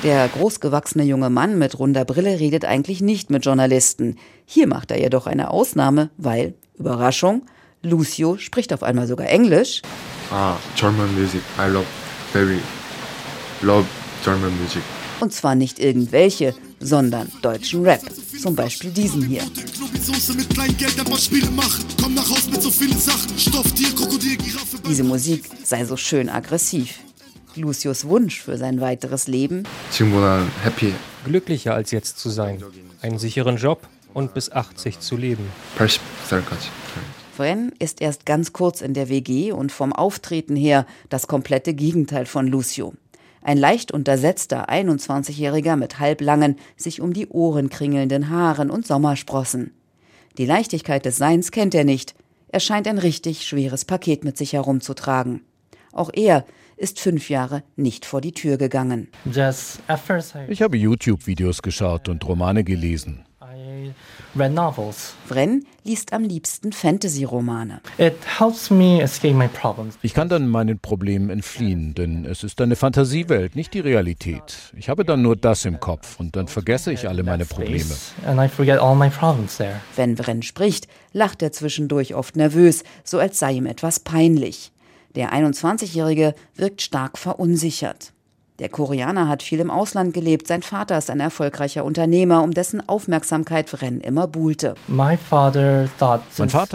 Der 0.03 0.29
großgewachsene 0.29 1.05
junge 1.05 1.31
Mann 1.31 1.59
mit 1.59 1.79
runder 1.79 2.05
Brille 2.05 2.39
redet 2.39 2.65
eigentlich 2.65 3.01
nicht 3.01 3.31
mit 3.31 3.45
Journalisten. 3.45 4.17
Hier 4.45 4.67
macht 4.67 4.91
er 4.91 5.01
jedoch 5.01 5.27
eine 5.27 5.51
Ausnahme, 5.51 6.11
weil, 6.17 6.55
Überraschung, 6.79 7.47
Lucio 7.83 8.39
spricht 8.39 8.73
auf 8.73 8.83
einmal 8.83 9.07
sogar 9.07 9.29
Englisch. 9.29 9.83
Ah, 10.31 10.57
German 10.77 11.15
music. 11.15 11.41
I 11.59 11.71
love 11.71 11.87
very 12.33 12.59
love 13.63 13.87
German 14.25 14.53
music. 14.61 14.83
Und 15.21 15.33
zwar 15.33 15.55
nicht 15.55 15.79
irgendwelche, 15.79 16.55
sondern 16.81 17.31
deutschen 17.43 17.85
Rap. 17.85 18.01
Zum 18.41 18.55
Beispiel 18.55 18.91
diesen 18.91 19.23
hier. 19.27 19.43
Diese 24.89 25.05
Musik 25.05 25.45
sei 25.65 25.85
so 25.85 25.97
schön 25.97 26.29
aggressiv. 26.29 26.99
Lucius 27.57 28.07
Wunsch 28.07 28.41
für 28.41 28.57
sein 28.57 28.81
weiteres 28.81 29.27
Leben? 29.27 29.65
Glücklicher 31.25 31.75
als 31.75 31.91
jetzt 31.91 32.19
zu 32.19 32.31
sein, 32.31 32.63
einen 33.01 33.19
sicheren 33.19 33.57
Job 33.57 33.87
und 34.13 34.35
bis 34.35 34.53
80 34.53 35.01
zu 35.01 35.17
leben. 35.17 35.47
Fren 37.37 37.73
ist 37.79 38.01
erst 38.01 38.27
ganz 38.27 38.53
kurz 38.53 38.81
in 38.81 38.95
der 38.95 39.09
WG 39.09 39.53
und 39.53 39.73
vom 39.73 39.93
Auftreten 39.93 40.55
her 40.55 40.87
das 41.09 41.27
komplette 41.27 41.75
Gegenteil 41.75 42.27
von 42.27 42.47
Lucio. 42.47 42.95
Ein 43.43 43.59
leicht 43.59 43.93
untersetzter 43.93 44.71
21-Jähriger 44.71 45.77
mit 45.77 45.99
halblangen, 45.99 46.57
sich 46.77 47.01
um 47.01 47.13
die 47.13 47.27
Ohren 47.29 47.69
kringelnden 47.69 48.31
Haaren 48.31 48.71
und 48.71 48.87
Sommersprossen. 48.87 49.73
Die 50.39 50.47
Leichtigkeit 50.47 51.05
des 51.05 51.17
Seins 51.17 51.51
kennt 51.51 51.75
er 51.75 51.85
nicht. 51.85 52.15
Er 52.49 52.61
scheint 52.61 52.87
ein 52.89 52.99
richtig 52.99 53.47
schweres 53.47 53.85
Paket 53.85 54.25
mit 54.25 54.39
sich 54.39 54.53
herumzutragen. 54.53 55.43
Auch 55.93 56.11
er 56.13 56.47
ist 56.77 57.01
fünf 57.01 57.31
Jahre 57.31 57.63
nicht 57.77 58.05
vor 58.05 58.21
die 58.21 58.33
Tür 58.33 58.57
gegangen. 58.57 59.09
Ich 60.49 60.63
habe 60.63 60.77
YouTube-Videos 60.77 61.63
geschaut 61.63 62.09
und 62.09 62.27
Romane 62.27 62.65
gelesen. 62.65 63.25
Vren 65.27 65.65
liest 65.85 66.13
am 66.13 66.25
liebsten 66.25 66.73
Fantasy-Romane. 66.73 67.81
Ich 70.03 70.15
kann 70.15 70.29
dann 70.29 70.49
meinen 70.49 70.79
Problemen 70.81 71.31
entfliehen, 71.31 71.95
denn 71.95 72.25
es 72.25 72.43
ist 72.43 72.61
eine 72.61 72.75
Fantasiewelt, 72.75 73.55
nicht 73.55 73.75
die 73.75 73.81
Realität. 73.81 74.73
Ich 74.77 74.89
habe 74.89 75.05
dann 75.05 75.23
nur 75.23 75.37
das 75.37 75.65
im 75.65 75.79
Kopf 75.79 76.19
und 76.19 76.35
dann 76.37 76.49
vergesse 76.49 76.93
ich 76.93 77.09
alle 77.09 77.23
meine 77.23 77.45
Probleme. 77.45 77.95
Wenn 79.97 80.17
Vren 80.17 80.43
spricht, 80.43 80.89
lacht 81.13 81.43
er 81.43 81.53
zwischendurch 81.53 82.15
oft 82.15 82.37
nervös, 82.37 82.83
so 83.05 83.19
als 83.19 83.39
sei 83.39 83.53
ihm 83.53 83.67
etwas 83.67 84.01
peinlich. 84.01 84.73
Der 85.15 85.33
21-Jährige 85.33 86.35
wirkt 86.57 86.83
stark 86.83 87.19
verunsichert. 87.19 88.13
Der 88.61 88.69
Koreaner 88.69 89.29
hat 89.29 89.43
viel 89.43 89.59
im 89.59 89.69
Ausland 89.69 90.15
gelebt. 90.15 90.47
Sein 90.47 90.63
Vater 90.63 90.97
ist 90.97 91.11
ein 91.11 91.19
erfolgreicher 91.19 91.85
Unternehmer, 91.85 92.45
um 92.45 92.53
dessen 92.53 92.89
Aufmerksamkeit 92.89 93.83
Ren 93.83 94.01
immer 94.01 94.29
buhlte. 94.29 94.77
Mein 94.87 95.19
Vater 95.19 95.89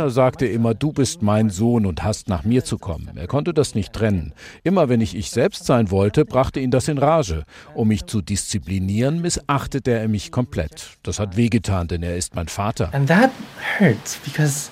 sagte 0.09 0.45
immer, 0.45 0.73
du 0.73 0.91
bist 0.91 1.21
mein 1.21 1.49
Sohn 1.49 1.85
und 1.85 2.03
hast 2.03 2.27
nach 2.27 2.43
mir 2.43 2.65
zu 2.65 2.77
kommen. 2.77 3.11
Er 3.15 3.27
konnte 3.27 3.53
das 3.53 3.75
nicht 3.75 3.93
trennen. 3.93 4.33
Immer 4.65 4.89
wenn 4.89 4.99
ich 4.99 5.15
ich 5.15 5.31
selbst 5.31 5.65
sein 5.65 5.89
wollte, 5.89 6.25
brachte 6.25 6.59
ihn 6.59 6.69
das 6.71 6.89
in 6.89 6.97
Rage. 6.97 7.45
Um 7.73 7.87
mich 7.87 8.05
zu 8.07 8.21
disziplinieren, 8.21 9.21
missachtete 9.21 9.91
er 9.91 10.09
mich 10.09 10.33
komplett. 10.33 10.97
Das 11.03 11.17
hat 11.17 11.37
wehgetan, 11.37 11.87
denn 11.87 12.03
er 12.03 12.17
ist 12.17 12.35
mein 12.35 12.49
Vater. 12.49 12.93
And 12.93 13.07
that 13.07 13.31
hurts 13.79 14.17
because 14.25 14.69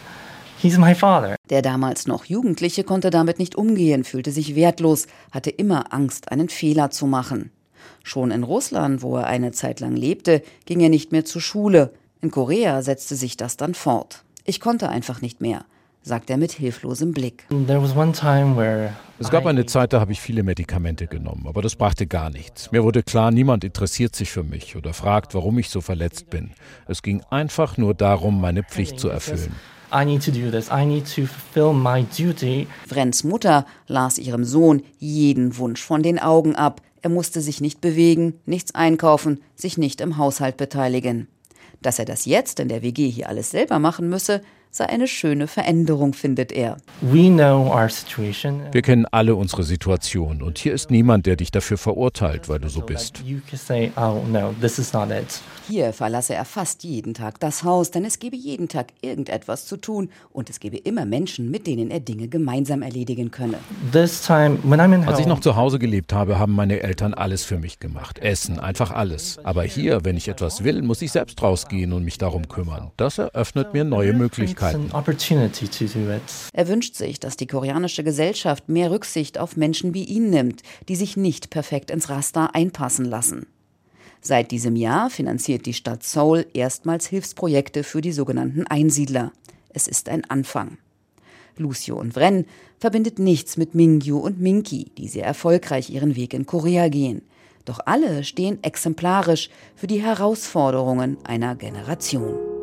He's 0.59 0.77
my 0.77 0.95
father. 0.95 1.35
Der 1.49 1.61
damals 1.61 2.07
noch 2.07 2.25
Jugendliche 2.25 2.83
konnte 2.83 3.09
damit 3.09 3.39
nicht 3.39 3.55
umgehen, 3.55 4.03
fühlte 4.03 4.31
sich 4.31 4.55
wertlos, 4.55 5.07
hatte 5.31 5.49
immer 5.49 5.93
Angst, 5.93 6.31
einen 6.31 6.49
Fehler 6.49 6.89
zu 6.89 7.05
machen. 7.05 7.51
Schon 8.03 8.31
in 8.31 8.43
Russland, 8.43 9.01
wo 9.01 9.17
er 9.17 9.27
eine 9.27 9.51
Zeit 9.51 9.79
lang 9.79 9.95
lebte, 9.95 10.41
ging 10.65 10.79
er 10.79 10.89
nicht 10.89 11.11
mehr 11.11 11.25
zur 11.25 11.41
Schule. 11.41 11.93
In 12.21 12.31
Korea 12.31 12.81
setzte 12.81 13.15
sich 13.15 13.37
das 13.37 13.57
dann 13.57 13.75
fort. 13.75 14.23
Ich 14.45 14.59
konnte 14.59 14.89
einfach 14.89 15.21
nicht 15.21 15.41
mehr 15.41 15.65
sagt 16.07 16.29
er 16.29 16.37
mit 16.37 16.53
hilflosem 16.53 17.11
Blick. 17.11 17.45
Es 19.19 19.29
gab 19.29 19.45
eine 19.45 19.65
Zeit, 19.65 19.93
da 19.93 19.99
habe 19.99 20.11
ich 20.11 20.21
viele 20.21 20.43
Medikamente 20.43 21.07
genommen, 21.07 21.45
aber 21.47 21.61
das 21.61 21.75
brachte 21.75 22.07
gar 22.07 22.29
nichts. 22.29 22.71
Mir 22.71 22.83
wurde 22.83 23.03
klar, 23.03 23.31
niemand 23.31 23.63
interessiert 23.63 24.15
sich 24.15 24.31
für 24.31 24.43
mich 24.43 24.75
oder 24.75 24.93
fragt, 24.93 25.35
warum 25.35 25.59
ich 25.59 25.69
so 25.69 25.81
verletzt 25.81 26.29
bin. 26.29 26.51
Es 26.87 27.01
ging 27.01 27.21
einfach 27.29 27.77
nur 27.77 27.93
darum, 27.93 28.39
meine 28.41 28.63
Pflicht 28.63 28.99
zu 28.99 29.09
erfüllen. 29.09 29.53
Vrens 32.85 33.23
Mutter 33.23 33.65
las 33.87 34.17
ihrem 34.17 34.43
Sohn 34.43 34.83
jeden 34.99 35.57
Wunsch 35.57 35.81
von 35.81 36.03
den 36.03 36.19
Augen 36.19 36.57
ab. 36.57 36.81
Er 37.01 37.09
musste 37.09 37.39
sich 37.39 37.61
nicht 37.61 37.79
bewegen, 37.79 38.33
nichts 38.45 38.75
einkaufen, 38.75 39.39
sich 39.55 39.77
nicht 39.77 40.01
im 40.01 40.17
Haushalt 40.17 40.57
beteiligen. 40.57 41.29
Dass 41.81 41.99
er 41.99 42.05
das 42.05 42.25
jetzt 42.25 42.59
in 42.59 42.67
der 42.67 42.81
WG 42.81 43.09
hier 43.09 43.29
alles 43.29 43.51
selber 43.51 43.79
machen 43.79 44.09
müsse, 44.09 44.41
sei 44.71 44.85
eine 44.85 45.07
schöne 45.07 45.47
Veränderung, 45.47 46.13
findet 46.13 46.51
er. 46.51 46.77
Wir 47.01 48.81
kennen 48.81 49.05
alle 49.11 49.35
unsere 49.35 49.63
Situation 49.63 50.41
und 50.41 50.57
hier 50.57 50.73
ist 50.73 50.91
niemand, 50.91 51.25
der 51.25 51.35
dich 51.35 51.51
dafür 51.51 51.77
verurteilt, 51.77 52.49
weil 52.49 52.59
du 52.59 52.69
so 52.69 52.81
bist. 52.81 53.23
Oh, 53.95 54.21
hier 55.67 55.93
verlasse 55.93 56.33
er 56.33 56.45
fast 56.45 56.83
jeden 56.83 57.13
Tag 57.13 57.39
das 57.39 57.63
Haus, 57.63 57.91
denn 57.91 58.05
es 58.05 58.19
gebe 58.19 58.35
jeden 58.35 58.67
Tag 58.69 58.87
irgendetwas 59.01 59.65
zu 59.65 59.77
tun 59.77 60.09
und 60.31 60.49
es 60.49 60.59
gebe 60.59 60.77
immer 60.77 61.05
Menschen, 61.05 61.51
mit 61.51 61.67
denen 61.67 61.91
er 61.91 61.99
Dinge 61.99 62.27
gemeinsam 62.27 62.81
erledigen 62.81 63.31
könne. 63.31 63.57
Als 63.93 65.19
ich 65.19 65.25
noch 65.25 65.39
zu 65.41 65.55
Hause 65.55 65.79
gelebt 65.79 66.13
habe, 66.13 66.39
haben 66.39 66.53
meine 66.53 66.81
Eltern 66.81 67.13
alles 67.13 67.43
für 67.43 67.57
mich 67.57 67.79
gemacht. 67.79 68.19
Essen, 68.19 68.59
einfach 68.59 68.91
alles. 68.91 69.39
Aber 69.43 69.63
hier, 69.63 70.05
wenn 70.05 70.15
ich 70.17 70.27
etwas 70.27 70.63
will, 70.63 70.81
muss 70.81 71.01
ich 71.01 71.11
selbst 71.11 71.41
rausgehen 71.41 71.93
und 71.93 72.03
mich 72.03 72.17
darum 72.17 72.47
kümmern. 72.47 72.91
Das 72.97 73.17
eröffnet 73.17 73.73
mir 73.73 73.83
neue 73.83 74.13
Möglichkeiten. 74.13 74.56
Möglichkeiten. 74.57 74.91
Er 76.53 76.67
wünscht 76.67 76.95
sich, 76.95 77.19
dass 77.19 77.37
die 77.37 77.47
koreanische 77.47 78.03
Gesellschaft 78.03 78.69
mehr 78.69 78.91
Rücksicht 78.91 79.37
auf 79.37 79.57
Menschen 79.57 79.93
wie 79.93 80.03
ihn 80.03 80.29
nimmt, 80.29 80.61
die 80.87 80.95
sich 80.95 81.17
nicht 81.17 81.49
perfekt 81.49 81.91
ins 81.91 82.09
Raster 82.09 82.55
einpassen 82.55 83.05
lassen. 83.05 83.47
Seit 84.21 84.51
diesem 84.51 84.75
Jahr 84.75 85.09
finanziert 85.09 85.65
die 85.65 85.73
Stadt 85.73 86.03
Seoul 86.03 86.45
erstmals 86.53 87.07
Hilfsprojekte 87.07 87.83
für 87.83 88.01
die 88.01 88.11
sogenannten 88.11 88.65
Einsiedler. 88.65 89.31
Es 89.69 89.87
ist 89.87 90.09
ein 90.09 90.29
Anfang. 90.29 90.77
Lucio 91.57 91.99
und 91.99 92.13
Vren 92.13 92.45
verbindet 92.79 93.19
nichts 93.19 93.57
mit 93.57 93.73
Mingyu 93.73 94.17
und 94.17 94.39
Minki, 94.39 94.91
die 94.97 95.07
sehr 95.07 95.25
erfolgreich 95.25 95.89
ihren 95.89 96.15
Weg 96.15 96.33
in 96.33 96.45
Korea 96.45 96.87
gehen. 96.89 97.21
Doch 97.65 97.79
alle 97.85 98.23
stehen 98.23 98.63
exemplarisch 98.63 99.49
für 99.75 99.87
die 99.87 100.01
Herausforderungen 100.01 101.17
einer 101.23 101.55
Generation. 101.55 102.56